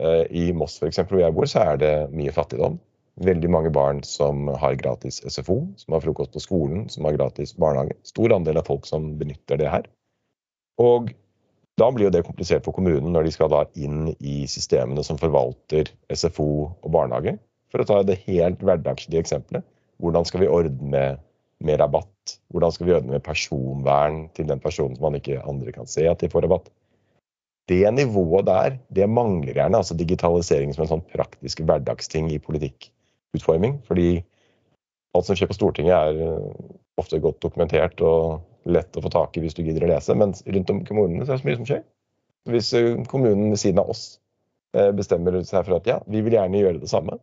Eh, 0.00 0.24
I 0.30 0.44
Moss 0.56 0.78
f.eks., 0.80 1.02
hvor 1.04 1.20
jeg 1.20 1.36
bor, 1.36 1.48
så 1.50 1.64
er 1.72 1.82
det 1.82 1.94
mye 2.14 2.34
fattigdom 2.34 2.78
veldig 3.24 3.48
mange 3.48 3.70
barn 3.72 4.02
som 4.04 4.48
har 4.60 4.76
gratis 4.76 5.22
SFO, 5.24 5.62
som 5.80 5.94
har 5.96 6.02
frokost 6.04 6.34
på 6.34 6.42
skolen, 6.44 6.82
som 6.92 7.06
har 7.08 7.16
gratis 7.16 7.54
barnehage. 7.56 7.96
Stor 8.04 8.34
andel 8.36 8.60
av 8.60 8.66
folk 8.68 8.84
som 8.88 9.14
benytter 9.20 9.60
det 9.60 9.70
her. 9.72 9.86
Og 10.82 11.14
da 11.76 11.90
blir 11.92 12.08
jo 12.08 12.14
det 12.14 12.24
komplisert 12.24 12.64
for 12.64 12.76
kommunen 12.76 13.12
når 13.12 13.26
de 13.26 13.34
skal 13.34 13.50
da 13.52 13.64
inn 13.76 14.08
i 14.16 14.44
systemene 14.48 15.04
som 15.04 15.18
forvalter 15.20 15.90
SFO 16.08 16.48
og 16.70 16.88
barnehage. 16.94 17.36
For 17.72 17.82
å 17.82 17.88
ta 17.88 18.00
det 18.06 18.22
helt 18.24 18.62
hverdagslige 18.64 19.20
eksempelet. 19.20 19.66
Hvordan 20.00 20.24
skal 20.28 20.44
vi 20.44 20.50
ordne 20.52 21.04
med, 21.64 21.78
rabatt? 21.80 22.36
Hvordan 22.52 22.72
skal 22.72 22.88
vi 22.88 22.96
ordne 22.96 23.16
med 23.16 23.24
personvern 23.26 24.26
til 24.36 24.48
den 24.48 24.60
personen 24.62 24.96
som 24.96 25.08
man 25.08 25.18
ikke 25.18 25.42
andre 25.44 25.74
kan 25.74 25.88
se 25.90 26.06
at 26.08 26.22
de 26.22 26.32
får 26.32 26.46
rabatt? 26.46 26.70
Det 27.66 27.82
nivået 27.92 28.46
der, 28.46 28.76
det 28.94 29.08
mangler 29.10 29.56
gjerne. 29.56 29.76
altså 29.76 29.96
Digitalisering 29.98 30.72
som 30.72 30.84
en 30.84 30.92
sånn 30.94 31.06
praktisk 31.12 31.64
hverdagsting 31.66 32.30
i 32.30 32.40
politikkutforming. 32.40 33.80
Fordi 33.88 34.10
alt 35.16 35.28
som 35.28 35.36
skjer 35.36 35.50
på 35.50 35.56
Stortinget 35.58 35.96
er 35.96 36.20
eh, 36.28 36.68
ofte 37.00 37.20
godt 37.20 37.42
dokumentert 37.42 38.00
og 38.04 38.44
lett 38.66 38.96
å 38.96 39.02
få 39.04 39.12
tak 39.12 39.36
i 39.36 39.42
hvis 39.44 39.56
du 39.56 39.62
gidder 39.64 39.86
å 39.86 39.90
lese. 39.90 40.16
Men 40.18 40.34
rundt 40.34 40.72
om 40.72 40.82
kommunene 40.86 41.24
så 41.24 41.34
er 41.34 41.38
det 41.38 41.44
så 41.44 41.48
mye 41.48 41.60
som 41.60 41.68
skjer. 41.68 41.82
Hvis 42.50 42.72
eh, 42.78 42.92
kommunen 43.10 43.50
ved 43.52 43.60
siden 43.62 43.82
av 43.82 43.90
oss 43.92 44.04
eh, 44.76 44.92
bestemmer 44.96 45.38
seg 45.42 45.66
for 45.66 45.78
at 45.78 45.88
ja, 45.90 46.00
vi 46.10 46.22
vil 46.26 46.36
gjerne 46.38 46.62
gjøre 46.62 46.82
det 46.82 46.90
samme, 46.90 47.18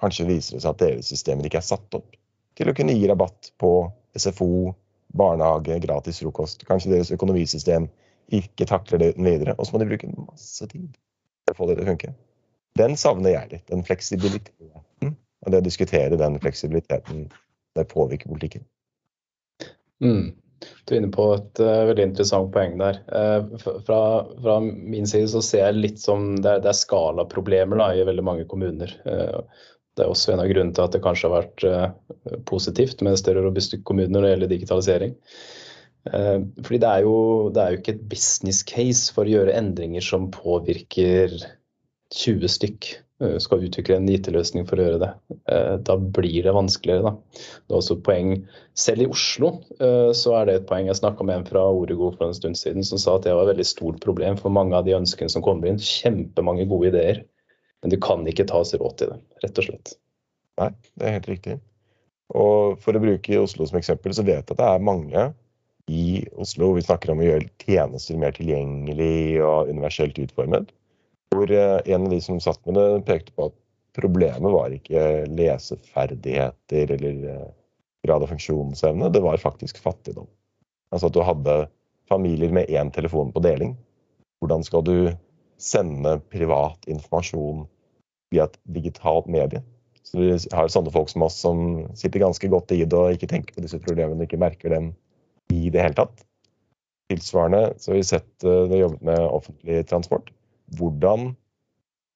kanskje 0.00 0.28
viser 0.28 0.56
det 0.56 0.64
seg 0.64 0.72
at 0.74 0.82
deres 0.82 1.10
systemer 1.12 1.46
ikke 1.48 1.60
er 1.60 1.66
satt 1.66 1.98
opp 1.98 2.16
til 2.58 2.70
å 2.70 2.74
kunne 2.76 2.94
gi 2.96 3.06
rabatt 3.10 3.52
på 3.60 3.70
SFO, 4.16 4.74
barnehage, 5.14 5.78
gratis 5.82 6.20
frokost. 6.22 6.64
Kanskje 6.68 6.94
deres 6.94 7.12
økonomisystem 7.14 7.88
ikke 8.34 8.66
takler 8.68 9.02
det 9.02 9.14
uten 9.14 9.26
videre. 9.28 9.56
Og 9.58 9.66
så 9.66 9.74
må 9.74 9.82
de 9.82 9.90
bruke 9.90 10.10
masse 10.14 10.68
tid 10.70 10.94
for 11.44 11.54
å 11.54 11.58
få 11.58 11.68
det 11.68 11.78
til 11.78 11.86
å 11.86 11.90
funke. 11.92 12.14
Den 12.78 12.96
savner 12.98 13.34
jeg 13.36 13.50
litt. 13.52 13.66
Den 13.70 13.84
fleksibiliteten. 13.86 14.72
Og 15.44 15.52
det 15.52 15.60
å 15.60 15.66
diskutere 15.66 16.18
den 16.18 16.38
fleksibiliteten 16.40 17.26
det 17.76 17.84
påvirker 17.90 18.30
politikken. 18.30 18.64
Mm. 20.02 20.32
Du 20.84 20.94
er 20.94 21.00
inne 21.00 21.12
på 21.12 21.26
et 21.34 21.60
uh, 21.60 21.86
veldig 21.90 22.06
interessant 22.10 22.50
poeng 22.54 22.76
der. 22.80 23.00
Uh, 23.08 23.68
fra, 23.84 24.00
fra, 24.40 24.58
min 24.64 25.08
side 25.08 25.28
så 25.32 25.42
ser 25.44 25.66
jeg 25.66 25.80
litt 25.80 26.02
som 26.02 26.34
det 26.38 26.56
er, 26.56 26.62
det 26.64 26.72
er 26.72 26.78
skalaproblemer 26.78 27.80
da, 27.80 27.90
i 27.92 28.06
veldig 28.06 28.24
mange 28.26 28.46
kommuner. 28.50 28.92
Uh, 29.06 29.42
det 29.94 30.04
er 30.04 30.10
også 30.10 30.34
en 30.34 30.42
av 30.42 30.48
grunnene 30.50 30.74
til 30.74 30.86
at 30.86 30.96
det 30.96 31.02
kanskje 31.04 31.28
har 31.30 31.44
vært 31.44 32.40
positivt 32.50 33.04
med 33.06 33.14
større 33.20 33.44
robuste 33.44 33.78
kommuner 33.86 34.10
når 34.10 34.24
det 34.24 34.30
gjelder 34.32 34.50
digitalisering. 34.50 35.12
Fordi 36.02 36.80
det 36.82 36.88
er, 36.88 37.04
jo, 37.06 37.12
det 37.54 37.62
er 37.62 37.70
jo 37.70 37.78
ikke 37.78 37.94
et 37.94 38.02
business 38.10 38.64
case 38.66 39.14
for 39.14 39.22
å 39.22 39.36
gjøre 39.36 39.54
endringer 39.54 40.02
som 40.02 40.26
påvirker 40.34 41.36
20 42.10 42.50
stykk 42.56 42.90
skal 43.42 43.64
utvikle 43.66 43.98
en 43.98 44.08
IT-løsning 44.10 44.66
for 44.68 44.80
å 44.80 44.86
gjøre 44.86 45.00
det. 45.02 45.10
Eh, 45.52 45.74
da 45.86 45.96
blir 45.98 46.46
det 46.46 46.54
vanskeligere. 46.56 47.10
Da. 47.10 47.42
Det 47.64 47.74
er 47.74 47.80
også 47.80 47.98
et 47.98 48.06
poeng, 48.06 48.36
Selv 48.74 49.04
i 49.04 49.06
Oslo 49.06 49.48
så 49.78 50.32
er 50.34 50.48
det 50.48 50.54
et 50.58 50.64
poeng. 50.66 50.88
Jeg 50.88 50.98
snakka 50.98 51.22
med 51.22 51.36
en 51.36 51.44
fra 51.46 51.60
Orego 51.70 52.08
for 52.16 52.26
en 52.26 52.34
stund 52.34 52.58
siden 52.58 52.82
som 52.82 52.98
sa 52.98 53.12
at 53.14 53.22
det 53.22 53.30
var 53.36 53.46
et 53.46 53.52
veldig 53.52 53.66
stort 53.68 54.00
problem 54.02 54.34
for 54.40 54.50
mange 54.50 54.74
av 54.74 54.82
de 54.88 54.96
ønskene 54.96 55.30
som 55.30 55.44
kommer 55.46 55.70
inn. 55.70 55.78
Kjempemange 55.78 56.66
gode 56.66 56.90
ideer. 56.90 57.20
Men 57.84 57.92
du 57.92 57.98
kan 58.02 58.26
ikke 58.26 58.48
ta 58.50 58.64
seg 58.66 58.82
råd 58.82 58.96
til 58.98 59.12
det, 59.12 59.20
rett 59.44 59.60
og 59.60 59.68
slett. 59.68 59.94
Nei, 60.58 60.70
det 60.98 61.06
er 61.06 61.16
helt 61.20 61.30
riktig. 61.30 61.56
Og 62.34 62.78
for 62.82 62.96
å 62.96 63.02
bruke 63.02 63.40
Oslo 63.42 63.66
som 63.68 63.78
eksempel, 63.78 64.14
så 64.16 64.24
vet 64.26 64.40
jeg 64.40 64.46
at 64.48 64.58
det 64.58 64.68
er 64.70 64.86
mange 64.86 65.26
i 65.92 66.24
Oslo 66.40 66.72
vi 66.78 66.84
snakker 66.84 67.12
om 67.12 67.20
å 67.20 67.26
gjøre 67.26 67.50
tjenester 67.60 68.16
mer 68.20 68.32
tilgjengelig 68.36 69.42
og 69.44 69.68
universelt 69.68 70.18
utformet. 70.22 70.72
Hvor 71.34 71.50
eh, 71.50 71.80
en 71.90 72.06
av 72.06 72.14
de 72.14 72.20
som 72.22 72.40
satt 72.42 72.62
med 72.66 72.78
det, 72.78 73.04
pekte 73.08 73.34
på 73.34 73.50
at 73.50 73.56
problemet 73.94 74.54
var 74.54 74.74
ikke 74.74 75.24
leseferdigheter 75.34 76.94
eller 76.96 77.28
eh, 77.32 77.52
grad 78.06 78.22
av 78.22 78.30
funksjonsevne, 78.30 79.10
det 79.10 79.22
var 79.24 79.40
faktisk 79.42 79.80
fattigdom. 79.82 80.28
Altså 80.94 81.10
at 81.10 81.16
du 81.16 81.22
hadde 81.24 81.58
familier 82.10 82.52
med 82.54 82.70
én 82.70 82.90
telefon 82.94 83.32
på 83.34 83.42
deling. 83.44 83.74
Hvordan 84.42 84.64
skal 84.66 84.84
du 84.86 84.96
sende 85.58 86.18
privat 86.32 86.84
informasjon 86.90 87.64
via 88.34 88.46
et 88.46 88.58
digitalt 88.76 89.30
medie? 89.30 89.62
Så 90.04 90.20
vi 90.20 90.28
har 90.52 90.68
sånne 90.68 90.92
folk 90.92 91.08
som 91.08 91.24
oss 91.24 91.38
som 91.40 91.86
sitter 91.96 92.22
ganske 92.22 92.48
godt 92.52 92.74
i 92.76 92.82
det 92.84 92.98
og 92.98 93.16
ikke 93.16 93.30
tenker 93.30 93.56
på 93.56 93.64
disse 93.64 93.80
problemene, 93.80 94.26
ikke 94.26 94.40
merker 94.42 94.74
dem 94.74 94.92
i 95.52 95.70
det 95.72 95.80
hele 95.80 95.96
tatt. 95.96 96.24
Tilsvarende 97.08 97.72
så 97.80 97.92
har 97.92 97.98
vi 97.98 98.06
sett 98.06 98.46
uh, 98.46 98.66
det 98.68 98.82
jobbet 98.82 99.04
med 99.08 99.24
offentlig 99.24 99.80
transport. 99.88 100.28
Hvordan, 100.78 101.32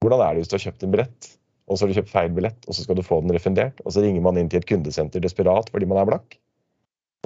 hvordan, 0.03 0.23
er 0.25 0.35
det 0.35 0.43
hvis 0.43 0.51
du 0.53 0.57
har 0.57 0.65
kjøpt 0.67 0.85
en 0.87 0.95
billett, 0.95 1.31
og 1.69 1.77
så 1.77 1.85
har 1.85 1.93
du 1.93 1.99
kjøpt 1.99 2.13
feil 2.13 2.35
billett, 2.35 2.67
og 2.67 2.77
så 2.77 2.85
skal 2.85 2.97
du 2.97 3.05
få 3.05 3.21
den 3.25 3.35
refundert, 3.37 3.81
og 3.85 3.93
så 3.93 4.05
ringer 4.05 4.25
man 4.25 4.41
inn 4.41 4.49
til 4.49 4.63
et 4.63 4.69
kundesenter 4.69 5.23
desperat 5.25 5.69
fordi 5.75 5.89
man 5.91 6.01
er 6.01 6.09
blakk, 6.09 6.39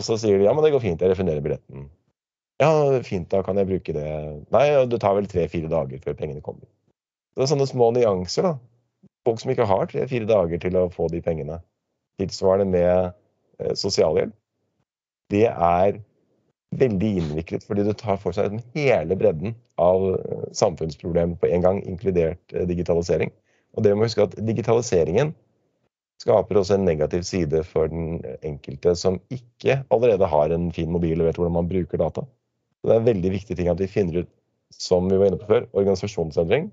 og 0.01 0.07
så 0.07 0.19
sier 0.19 0.41
de 0.41 0.49
ja, 0.49 0.55
men 0.57 0.67
det 0.67 0.73
går 0.75 0.83
fint, 0.83 1.03
jeg 1.03 1.13
refunderer 1.13 1.45
billetten. 1.45 1.89
Ja, 2.63 2.71
fint, 3.07 3.29
da 3.33 3.41
kan 3.43 3.59
jeg 3.59 3.69
bruke 3.71 3.95
det. 3.97 4.07
Nei, 4.55 4.67
det 4.91 5.01
tar 5.03 5.17
vel 5.19 5.27
tre-fire 5.31 5.71
dager 5.71 6.03
før 6.05 6.19
pengene 6.19 6.45
kommer. 6.45 6.69
Det 7.35 7.45
er 7.45 7.51
sånne 7.51 7.67
små 7.67 7.91
nyanser, 7.97 8.47
da. 8.47 9.09
Folk 9.27 9.41
som 9.41 9.51
ikke 9.53 9.67
har 9.67 9.89
tre-fire 9.91 10.29
dager 10.29 10.61
til 10.63 10.77
å 10.79 10.89
få 10.93 11.09
de 11.11 11.23
pengene. 11.25 11.59
Tilsvarende 12.21 12.69
med 12.71 12.93
eh, 13.63 13.75
sosialhjelp 13.79 14.35
det 15.33 15.47
er 15.49 15.99
veldig 16.81 17.11
innviklet, 17.21 17.65
fordi 17.69 17.85
det 17.87 17.99
tar 18.01 18.19
for 18.21 18.35
seg 18.37 18.53
den 18.53 18.63
hele 18.77 19.17
bredden 19.19 19.55
av 19.81 20.05
eh, 20.17 20.45
samfunnsproblemer 20.57 21.39
på 21.41 21.51
en 21.53 21.65
gang, 21.65 21.81
inkludert 21.89 22.55
eh, 22.55 22.67
digitalisering. 22.69 23.33
Og 23.77 23.85
det 23.85 23.95
må 23.97 24.07
huske 24.07 24.25
at 24.25 24.37
digitaliseringen 24.41 25.33
skaper 26.23 26.61
også 26.61 26.77
en 26.77 26.87
negativ 26.87 27.25
side 27.27 27.65
for 27.67 27.91
den 27.91 28.21
enkelte 28.47 28.95
som 28.99 29.19
ikke 29.33 29.81
allerede 29.93 30.29
har 30.29 30.55
en 30.55 30.71
fin 30.75 30.91
mobil 30.93 31.21
og 31.21 31.29
vet 31.29 31.41
hvordan 31.41 31.57
man 31.59 31.71
bruker 31.71 32.01
data. 32.01 32.25
Så 32.81 32.89
det 32.89 32.95
er 32.95 33.03
en 33.03 33.11
veldig 33.11 33.33
viktig 33.37 33.57
ting 33.59 33.71
at 33.73 33.81
vi 33.81 33.91
finner 33.91 34.23
ut, 34.23 34.31
som 34.73 35.09
vi 35.11 35.19
var 35.19 35.29
inne 35.29 35.41
på 35.41 35.51
før, 35.51 35.67
organisasjonsendring. 35.73 36.71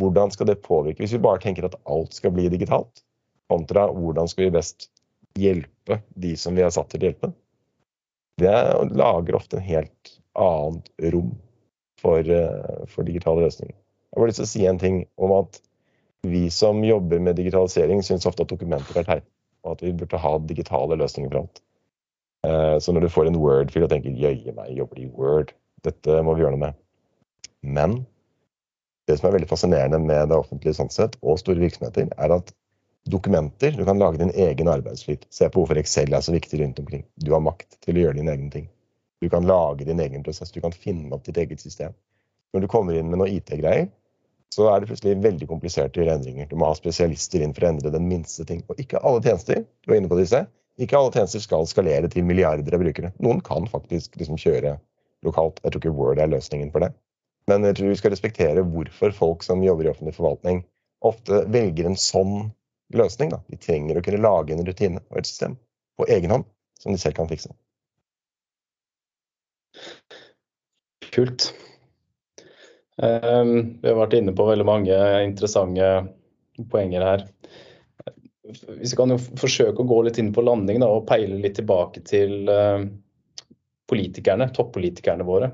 Hvordan 0.00 0.32
skal 0.34 0.48
det 0.50 0.62
påvirke, 0.64 1.02
hvis 1.02 1.14
vi 1.14 1.22
bare 1.22 1.42
tenker 1.42 1.66
at 1.68 1.76
alt 1.90 2.16
skal 2.16 2.32
bli 2.34 2.48
digitalt, 2.50 3.04
kontra 3.52 3.86
hvordan 3.92 4.30
skal 4.30 4.48
vi 4.48 4.56
best 4.56 4.88
hjelpe 5.38 6.00
de 6.18 6.32
som 6.38 6.56
vi 6.56 6.64
er 6.64 6.72
satt 6.74 6.90
til 6.90 7.02
å 7.02 7.10
hjelpe, 7.10 7.30
det 8.40 8.54
lager 8.94 9.36
ofte 9.38 9.58
en 9.58 9.66
helt 9.66 10.14
annet 10.34 10.90
rom 11.14 11.34
for, 12.00 12.18
eh, 12.18 12.86
for 12.90 13.06
digitale 13.06 13.46
løsninger. 13.46 13.74
Jeg 13.74 14.20
har 14.20 14.30
lyst 14.30 14.40
til 14.42 14.46
å 14.46 14.52
si 14.52 14.66
en 14.66 14.78
ting 14.78 15.04
om 15.18 15.32
at 15.38 15.60
vi 16.24 16.48
som 16.50 16.82
jobber 16.84 17.20
med 17.20 17.36
digitalisering, 17.36 18.02
syns 18.02 18.26
ofte 18.26 18.44
at 18.46 18.52
dokumenter 18.52 18.98
er 19.00 19.06
teit, 19.08 19.26
og 19.64 19.76
at 19.76 19.84
vi 19.84 19.92
burde 19.92 20.20
ha 20.20 20.38
digitale 20.38 20.96
løsninger 21.00 21.30
for 21.30 21.44
alt. 21.44 21.60
Eh, 22.44 22.78
så 22.78 22.92
når 22.92 23.06
du 23.06 23.12
får 23.12 23.28
en 23.28 23.40
Word-fil 23.40 23.86
og 23.86 23.90
tenker 23.92 24.10
'jøye 24.10 24.54
meg, 24.54 24.76
jobber 24.76 24.96
de 24.96 25.06
i 25.06 25.12
Word', 25.12 25.54
dette 25.84 26.22
må 26.22 26.34
vi 26.34 26.44
gjøre 26.44 26.56
noe 26.56 26.66
med. 26.66 26.74
Men 27.62 28.06
det 29.08 29.18
som 29.18 29.28
er 29.28 29.38
veldig 29.38 29.48
fascinerende 29.48 30.00
med 30.00 30.28
det 30.28 30.36
offentlige 30.36 30.76
sånn 30.76 30.92
sett, 30.92 31.16
og 31.22 31.38
store 31.38 31.60
virksomheter, 31.60 32.08
er 32.16 32.36
at 32.38 32.52
dokumenter. 33.10 33.74
Du 33.76 33.84
kan 33.84 33.98
lage 33.98 34.18
din 34.18 34.30
egen 34.30 34.68
arbeidsflyt. 34.68 35.26
Se 35.30 35.48
på 35.48 35.60
hvorfor 35.60 35.78
Excel 35.80 36.12
er 36.14 36.24
så 36.24 36.32
viktig 36.32 36.60
rundt 36.60 36.78
omkring. 36.78 37.04
Du 37.14 37.32
har 37.32 37.42
makt 37.44 37.76
til 37.84 37.98
å 37.98 38.06
gjøre 38.06 38.18
dine 38.20 38.32
egne 38.32 38.50
ting. 38.52 38.70
Du 39.20 39.28
kan 39.32 39.46
lage 39.46 39.84
din 39.84 40.00
egen 40.00 40.24
prosess. 40.24 40.52
Du 40.52 40.60
kan 40.60 40.72
finne 40.72 41.12
opp 41.14 41.24
ditt 41.26 41.38
eget 41.40 41.60
system. 41.60 41.92
Når 42.54 42.64
du 42.64 42.70
kommer 42.70 42.96
inn 42.96 43.10
med 43.10 43.20
noe 43.20 43.30
IT-greier, 43.32 43.88
så 44.54 44.68
er 44.70 44.80
det 44.80 44.90
plutselig 44.90 45.16
veldig 45.22 45.48
komplisert 45.50 45.96
å 45.96 46.02
gjøre 46.02 46.18
endringer. 46.18 46.48
Du 46.50 46.58
må 46.60 46.68
ha 46.68 46.76
spesialister 46.78 47.42
inn 47.42 47.54
for 47.56 47.66
å 47.66 47.72
endre 47.72 47.90
den 47.94 48.06
minste 48.08 48.46
ting. 48.48 48.62
Og 48.70 48.80
ikke 48.80 49.00
alle 49.02 49.22
tjenester 49.24 49.64
du 49.64 49.90
var 49.90 49.98
inne 49.98 50.10
på 50.10 50.18
disse, 50.20 50.44
ikke 50.80 50.98
alle 50.98 51.14
tjenester 51.14 51.42
skal 51.42 51.66
skalere 51.70 52.10
til 52.10 52.26
milliarder 52.26 52.76
av 52.76 52.82
brukere. 52.82 53.12
Noen 53.22 53.42
kan 53.46 53.66
faktisk 53.70 54.18
liksom 54.20 54.38
kjøre 54.40 54.76
lokalt. 55.26 55.60
Jeg 55.62 55.74
tror 55.74 55.82
ikke 55.82 55.96
Word 55.98 56.22
er 56.22 56.30
løsningen 56.30 56.70
for 56.74 56.86
det. 56.86 56.92
Men 57.50 57.66
jeg 57.66 57.78
tror 57.78 57.90
vi 57.92 57.98
skal 58.00 58.14
respektere 58.14 58.64
hvorfor 58.64 59.14
folk 59.14 59.44
som 59.46 59.62
jobber 59.64 59.88
i 59.88 59.90
offentlig 59.92 60.14
forvaltning, 60.16 60.62
ofte 61.04 61.42
velger 61.52 61.90
en 61.90 61.98
sånn 62.00 62.36
løsning. 62.92 63.32
Da. 63.32 63.40
De 63.48 63.60
trenger 63.60 63.98
å 63.98 64.04
kunne 64.04 64.22
lage 64.22 64.54
en 64.54 64.64
rutine 64.66 65.02
og 65.10 65.20
et 65.20 65.30
system 65.30 65.56
på 65.98 66.08
egen 66.10 66.34
hånd 66.34 66.48
som 66.80 66.92
de 66.92 67.00
selv 67.00 67.16
kan 67.18 67.30
fikse. 67.30 67.52
Kult. 71.14 71.52
Um, 72.96 73.80
vi 73.82 73.88
har 73.88 73.98
vært 73.98 74.18
inne 74.18 74.34
på 74.36 74.46
veldig 74.46 74.66
mange 74.66 74.98
interessante 75.24 75.88
poenger 76.70 77.06
her. 77.06 77.24
Vi 78.44 78.90
kan 78.94 79.10
jo 79.14 79.18
forsøke 79.18 79.82
å 79.82 79.88
gå 79.88 80.02
litt 80.06 80.20
inn 80.20 80.34
på 80.34 80.44
landing 80.44 80.82
da, 80.82 80.90
og 80.92 81.06
peile 81.08 81.40
litt 81.40 81.56
tilbake 81.58 82.04
til 82.06 82.50
uh, 82.50 82.84
politikerne, 83.90 84.50
toppolitikerne 84.54 85.26
våre. 85.26 85.50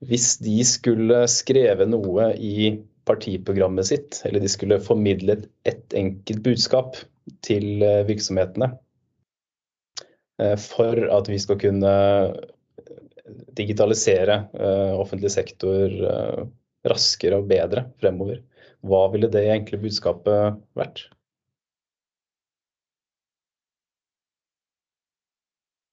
Hvis 0.00 0.38
de 0.40 0.56
skulle 0.64 1.26
skrevet 1.28 1.90
noe 1.90 2.30
i 2.34 2.70
partiprogrammet 3.10 3.90
sitt, 3.90 4.20
eller 4.24 4.42
de 4.42 4.50
skulle 4.50 4.80
formidle 4.82 5.40
et 5.68 5.96
enkelt 5.96 6.44
budskap 6.46 7.00
til 7.46 7.82
eh, 7.84 8.02
virksomhetene 8.08 8.70
eh, 10.40 10.56
for 10.60 11.04
at 11.18 11.30
vi 11.30 11.38
skal 11.42 11.60
kunne 11.60 11.92
digitalisere 13.58 14.40
eh, 14.56 14.94
offentlig 14.98 15.30
sektor 15.34 15.92
raskere 16.86 17.40
og 17.40 17.48
bedre 17.50 17.86
fremover. 18.00 18.40
Hva 18.86 19.04
ville 19.12 19.28
det 19.32 19.44
enkle 19.52 19.80
budskapet 19.82 20.60
vært? 20.78 21.04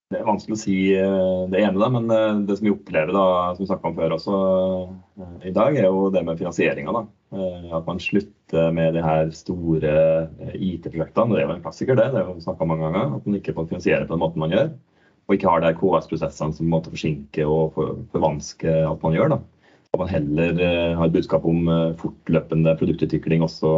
Det 0.08 0.16
er 0.16 0.24
vanskelig 0.24 0.54
å 0.56 0.60
si 0.62 0.74
eh, 0.96 1.40
det 1.52 1.58
ene, 1.66 1.88
men 1.92 2.06
eh, 2.14 2.38
det 2.48 2.54
som 2.56 2.64
vi 2.64 2.70
opplever 2.72 3.12
da, 3.12 3.24
som 3.52 3.60
vi 3.60 3.66
snakka 3.68 3.90
om 3.90 3.96
før 3.98 4.14
også 4.14 4.36
eh, 5.20 5.34
i 5.50 5.52
dag, 5.52 5.76
er 5.76 5.84
jo 5.84 6.06
det 6.14 6.22
med 6.24 6.40
finansieringa. 6.40 7.02
At 7.76 7.84
man 7.84 8.00
slutter 8.00 8.72
med 8.72 8.96
de 8.96 9.02
her 9.04 9.28
store 9.36 9.92
IT-prosjektene. 10.56 11.36
Det 11.36 11.42
er 11.42 11.44
jo 11.44 11.52
en 11.58 11.60
klassiker, 11.66 12.00
det. 12.00 12.08
Det 12.14 12.22
er 12.22 12.30
jo 12.30 12.40
snakka 12.40 12.64
om 12.64 12.72
mange 12.72 12.86
ganger. 12.86 13.18
At 13.18 13.28
man 13.28 13.36
ikke 13.36 13.52
får 13.58 13.68
finansiere 13.68 14.08
på 14.08 14.16
den 14.16 14.22
måten 14.24 14.40
man 14.40 14.56
gjør. 14.56 14.72
Og 15.28 15.36
ikke 15.36 15.52
har 15.52 15.60
de 15.66 15.74
KS-prosessene 15.76 16.56
som 16.56 16.72
måtte 16.72 16.94
forsinke 16.94 17.44
og 17.44 17.76
forvanske 18.14 18.78
alt 18.88 19.04
man 19.04 19.18
gjør. 19.18 19.34
da. 19.34 19.42
At 19.92 20.00
man 20.00 20.12
heller 20.14 20.64
har 20.96 21.04
et 21.04 21.18
budskap 21.18 21.44
om 21.52 21.68
fortløpende 22.00 22.78
produktutvikling 22.80 23.44
også 23.44 23.76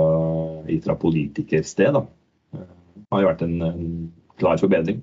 fra 0.86 1.00
politikersted. 1.08 1.98
da. 1.98 2.06
Det 2.54 3.10
har 3.10 3.26
jo 3.26 3.32
vært 3.34 3.48
en, 3.50 3.62
en 3.66 3.88
klar 4.38 4.62
forbedring. 4.62 5.02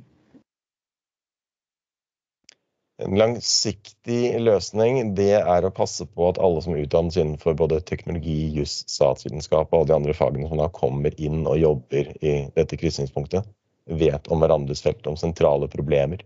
En 2.98 3.14
langsiktig 3.14 4.40
løsning 4.42 5.12
det 5.14 5.36
er 5.38 5.66
å 5.68 5.70
passe 5.74 6.06
på 6.10 6.32
at 6.32 6.40
alle 6.42 6.64
som 6.66 6.74
utdannes 6.74 7.18
innenfor 7.20 7.54
både 7.60 7.78
teknologi, 7.86 8.48
juss, 8.56 8.80
statsvitenskap 8.90 9.70
og 9.70 9.78
alle 9.78 9.90
de 9.92 9.96
andre 10.00 10.16
fagene 10.18 10.50
som 10.50 10.58
da 10.58 10.66
kommer 10.74 11.14
inn 11.22 11.44
og 11.44 11.60
jobber 11.62 12.10
i 12.26 12.32
dette 12.56 12.80
krysningspunktet, 12.82 13.46
vet 13.86 14.30
om 14.34 14.42
hverandres 14.42 14.82
felt, 14.82 15.06
om 15.06 15.20
sentrale 15.20 15.70
problemer 15.70 16.24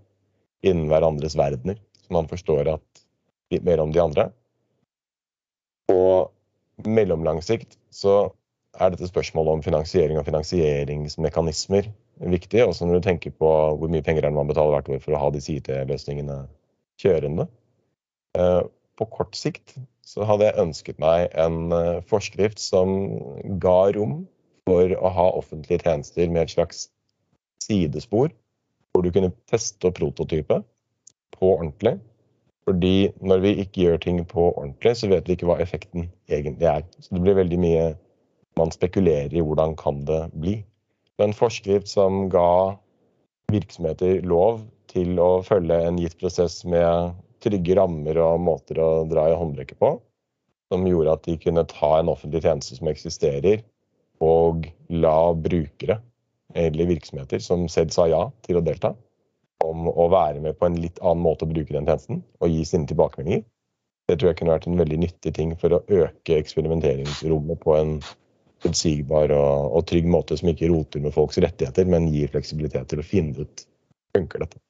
innen 0.63 0.87
hverandres 0.87 1.35
verdener, 1.35 1.75
så 2.05 2.15
man 2.15 2.31
forstår 2.31 2.71
litt 2.71 3.67
mer 3.67 3.83
om 3.83 3.91
de 3.91 3.99
andre. 4.05 4.29
Og 5.91 6.87
mellomlang 6.87 7.43
sikt 7.43 7.75
så 7.91 8.31
er 8.79 8.93
dette 8.93 9.11
spørsmålet 9.11 9.57
om 9.57 9.65
finansiering 9.65 10.21
og 10.21 10.25
finansieringsmekanismer 10.29 11.91
viktig, 12.31 12.63
også 12.63 12.87
når 12.87 13.01
du 13.01 13.09
tenker 13.09 13.35
på 13.35 13.51
hvor 13.75 13.91
mye 13.91 14.07
penger 14.07 14.31
man 14.31 14.47
betaler 14.47 14.77
hvert 14.77 14.95
år 14.95 15.03
for 15.03 15.17
å 15.17 15.23
ha 15.25 15.31
disse 15.35 15.57
IT-løsningene 15.57 16.39
kjørende. 17.01 17.47
Eh, 18.37 18.61
på 18.97 19.07
kort 19.11 19.35
sikt 19.37 19.75
så 20.05 20.25
hadde 20.27 20.47
jeg 20.47 20.61
ønsket 20.65 21.01
meg 21.01 21.31
en 21.39 21.73
eh, 21.75 22.03
forskrift 22.07 22.61
som 22.61 22.93
ga 23.63 23.91
rom 23.95 24.21
for 24.69 24.93
å 24.97 25.11
ha 25.15 25.27
offentlige 25.39 25.83
tjenester 25.85 26.29
med 26.29 26.45
et 26.45 26.53
slags 26.55 26.85
sidespor, 27.63 28.31
hvor 28.91 29.05
du 29.05 29.11
kunne 29.13 29.33
teste 29.49 29.89
og 29.89 29.97
prototype 29.97 30.61
på 31.37 31.51
ordentlig. 31.55 31.97
Fordi 32.67 33.11
når 33.25 33.41
vi 33.45 33.53
ikke 33.63 33.85
gjør 33.85 34.01
ting 34.03 34.19
på 34.29 34.51
ordentlig, 34.51 34.93
så 34.99 35.09
vet 35.09 35.27
vi 35.27 35.37
ikke 35.37 35.49
hva 35.49 35.57
effekten 35.63 36.11
egentlig 36.29 36.69
er. 36.69 36.85
Så 37.01 37.15
det 37.15 37.23
blir 37.23 37.39
veldig 37.39 37.59
mye 37.61 37.85
man 38.59 38.73
spekulerer 38.73 39.33
i 39.33 39.41
hvordan 39.41 39.73
kan 39.79 40.03
det 40.05 40.21
bli. 40.35 40.59
En 41.21 41.33
forskrift 41.37 41.89
som 41.89 42.27
ga 42.33 42.75
virksomheter 43.51 44.21
lov 44.25 44.61
til 44.91 45.19
å 45.21 45.41
følge 45.45 45.77
en 45.87 45.99
gitt 46.01 46.17
prosess 46.19 46.61
med 46.67 47.17
trygge 47.41 47.75
rammer 47.79 48.19
og 48.21 48.41
måter 48.43 48.79
å 48.81 48.89
dra 49.09 49.27
i 49.29 49.37
håndbrekket 49.37 49.79
på, 49.81 49.95
som 50.71 50.87
gjorde 50.87 51.15
at 51.17 51.27
de 51.27 51.37
kunne 51.41 51.67
ta 51.69 51.97
en 51.99 52.11
offentlig 52.13 52.43
tjeneste 52.45 52.77
som 52.77 52.89
eksisterer, 52.91 53.63
og 54.21 54.67
la 54.93 55.33
brukere, 55.33 55.97
eller 56.53 56.89
virksomheter, 56.91 57.41
som 57.41 57.65
selv 57.71 57.95
sa 57.95 58.05
ja 58.11 58.21
til 58.45 58.59
å 58.59 58.65
delta, 58.65 58.93
om 59.65 59.87
å 59.89 60.07
være 60.11 60.41
med 60.43 60.57
på 60.59 60.67
en 60.67 60.77
litt 60.81 60.99
annen 61.01 61.23
måte 61.23 61.47
å 61.47 61.49
bruke 61.51 61.73
den 61.73 61.87
tjenesten 61.87 62.21
og 62.41 62.53
gi 62.53 62.63
sine 62.67 62.89
tilbakemeldinger. 62.89 63.43
Det 64.09 64.17
tror 64.17 64.31
jeg 64.31 64.39
kunne 64.41 64.55
vært 64.55 64.67
en 64.67 64.81
veldig 64.81 64.97
nyttig 65.03 65.33
ting 65.37 65.53
for 65.61 65.77
å 65.77 65.83
øke 65.85 66.37
eksperimenteringsrommet 66.37 67.61
på 67.61 67.75
en 67.77 67.93
forutsigbar 68.61 69.33
og, 69.35 69.71
og, 69.71 69.85
trygg 69.89 70.09
måte 70.09 70.37
som 70.37 70.49
ikke 70.51 70.69
roter 70.71 71.03
med 71.03 71.15
folks 71.15 71.39
rettigheter, 71.41 71.87
men 71.89 72.09
gir 72.13 72.31
fleksibilitet 72.33 72.91
til 72.91 73.01
å 73.01 73.07
finne 73.07 73.45
ut 73.45 73.65
funker 74.17 74.43
dette. 74.43 74.61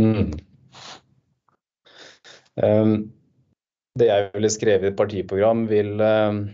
Mm. 0.00 0.32
Um, 2.62 2.94
det 3.98 4.08
jeg 4.08 4.28
ville 4.34 4.52
skrevet 4.52 4.88
i 4.88 4.92
et 4.92 4.98
partiprogram, 4.98 5.66
vil 5.68 6.00
um, 6.00 6.44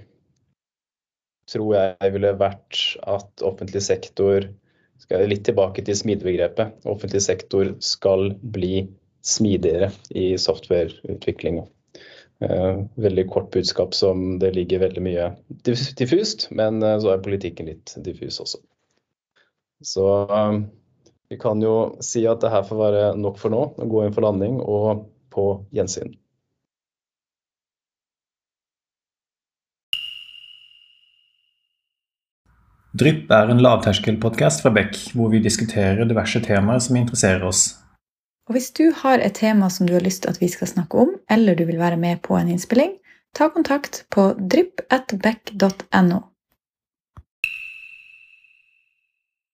tror 1.48 1.74
jeg 1.76 2.14
ville 2.14 2.34
vært 2.38 2.80
at 3.06 3.46
offentlig 3.46 3.84
sektor 3.86 4.50
Litt 5.08 5.44
tilbake 5.46 5.80
til 5.86 5.96
smidebegrepet. 5.96 6.82
Offentlig 6.90 7.22
sektor 7.22 7.68
skal 7.80 8.32
bli 8.42 8.88
smidigere 9.24 9.92
i 10.10 10.32
softwareutviklinga. 10.36 11.62
Uh, 12.44 12.84
veldig 13.00 13.24
kort 13.30 13.48
budskap 13.54 13.94
som 13.94 14.36
det 14.42 14.52
ligger 14.54 14.82
veldig 14.84 15.02
mye 15.02 15.30
diffust, 15.66 16.48
men 16.54 16.82
uh, 16.82 16.96
så 17.02 17.14
er 17.14 17.22
politikken 17.24 17.70
litt 17.70 17.94
diffus 18.04 18.38
også. 18.42 18.60
Så 19.86 20.04
um, 20.26 20.60
vi 21.28 21.36
kan 21.38 21.60
jo 21.62 21.74
si 22.04 22.24
at 22.28 22.40
det 22.40 22.52
her 22.52 22.64
får 22.64 22.80
være 22.80 23.04
nok 23.20 23.36
for 23.40 23.52
nå. 23.52 23.60
Å 23.76 23.88
gå 23.88 24.04
inn 24.04 24.14
for 24.16 24.24
landing 24.24 24.60
og 24.64 25.04
på 25.32 25.50
gjensyn. 25.76 26.14
Drypp 32.98 33.28
er 33.30 33.52
en 33.52 33.60
lavterskelpodkast 33.62 34.64
fra 34.64 34.72
Beck, 34.74 34.96
hvor 35.14 35.28
vi 35.30 35.42
diskuterer 35.44 36.08
diverse 36.08 36.40
temaer 36.42 36.80
som 36.82 36.96
interesserer 36.98 37.44
oss. 37.46 37.76
Og 38.48 38.56
Hvis 38.56 38.70
du 38.72 38.88
har 38.96 39.20
et 39.20 39.36
tema 39.36 39.68
som 39.70 39.86
du 39.86 39.92
har 39.92 40.02
lyst 40.02 40.24
til 40.24 40.32
at 40.32 40.40
vi 40.40 40.48
skal 40.48 40.70
snakke 40.70 41.04
om, 41.04 41.12
eller 41.30 41.54
du 41.54 41.66
vil 41.68 41.78
være 41.78 42.00
med 42.00 42.24
på 42.24 42.34
en 42.40 42.48
innspilling, 42.48 42.96
ta 43.36 43.50
kontakt 43.52 44.06
på 44.10 44.32
drypp.beck.no. 44.40 46.22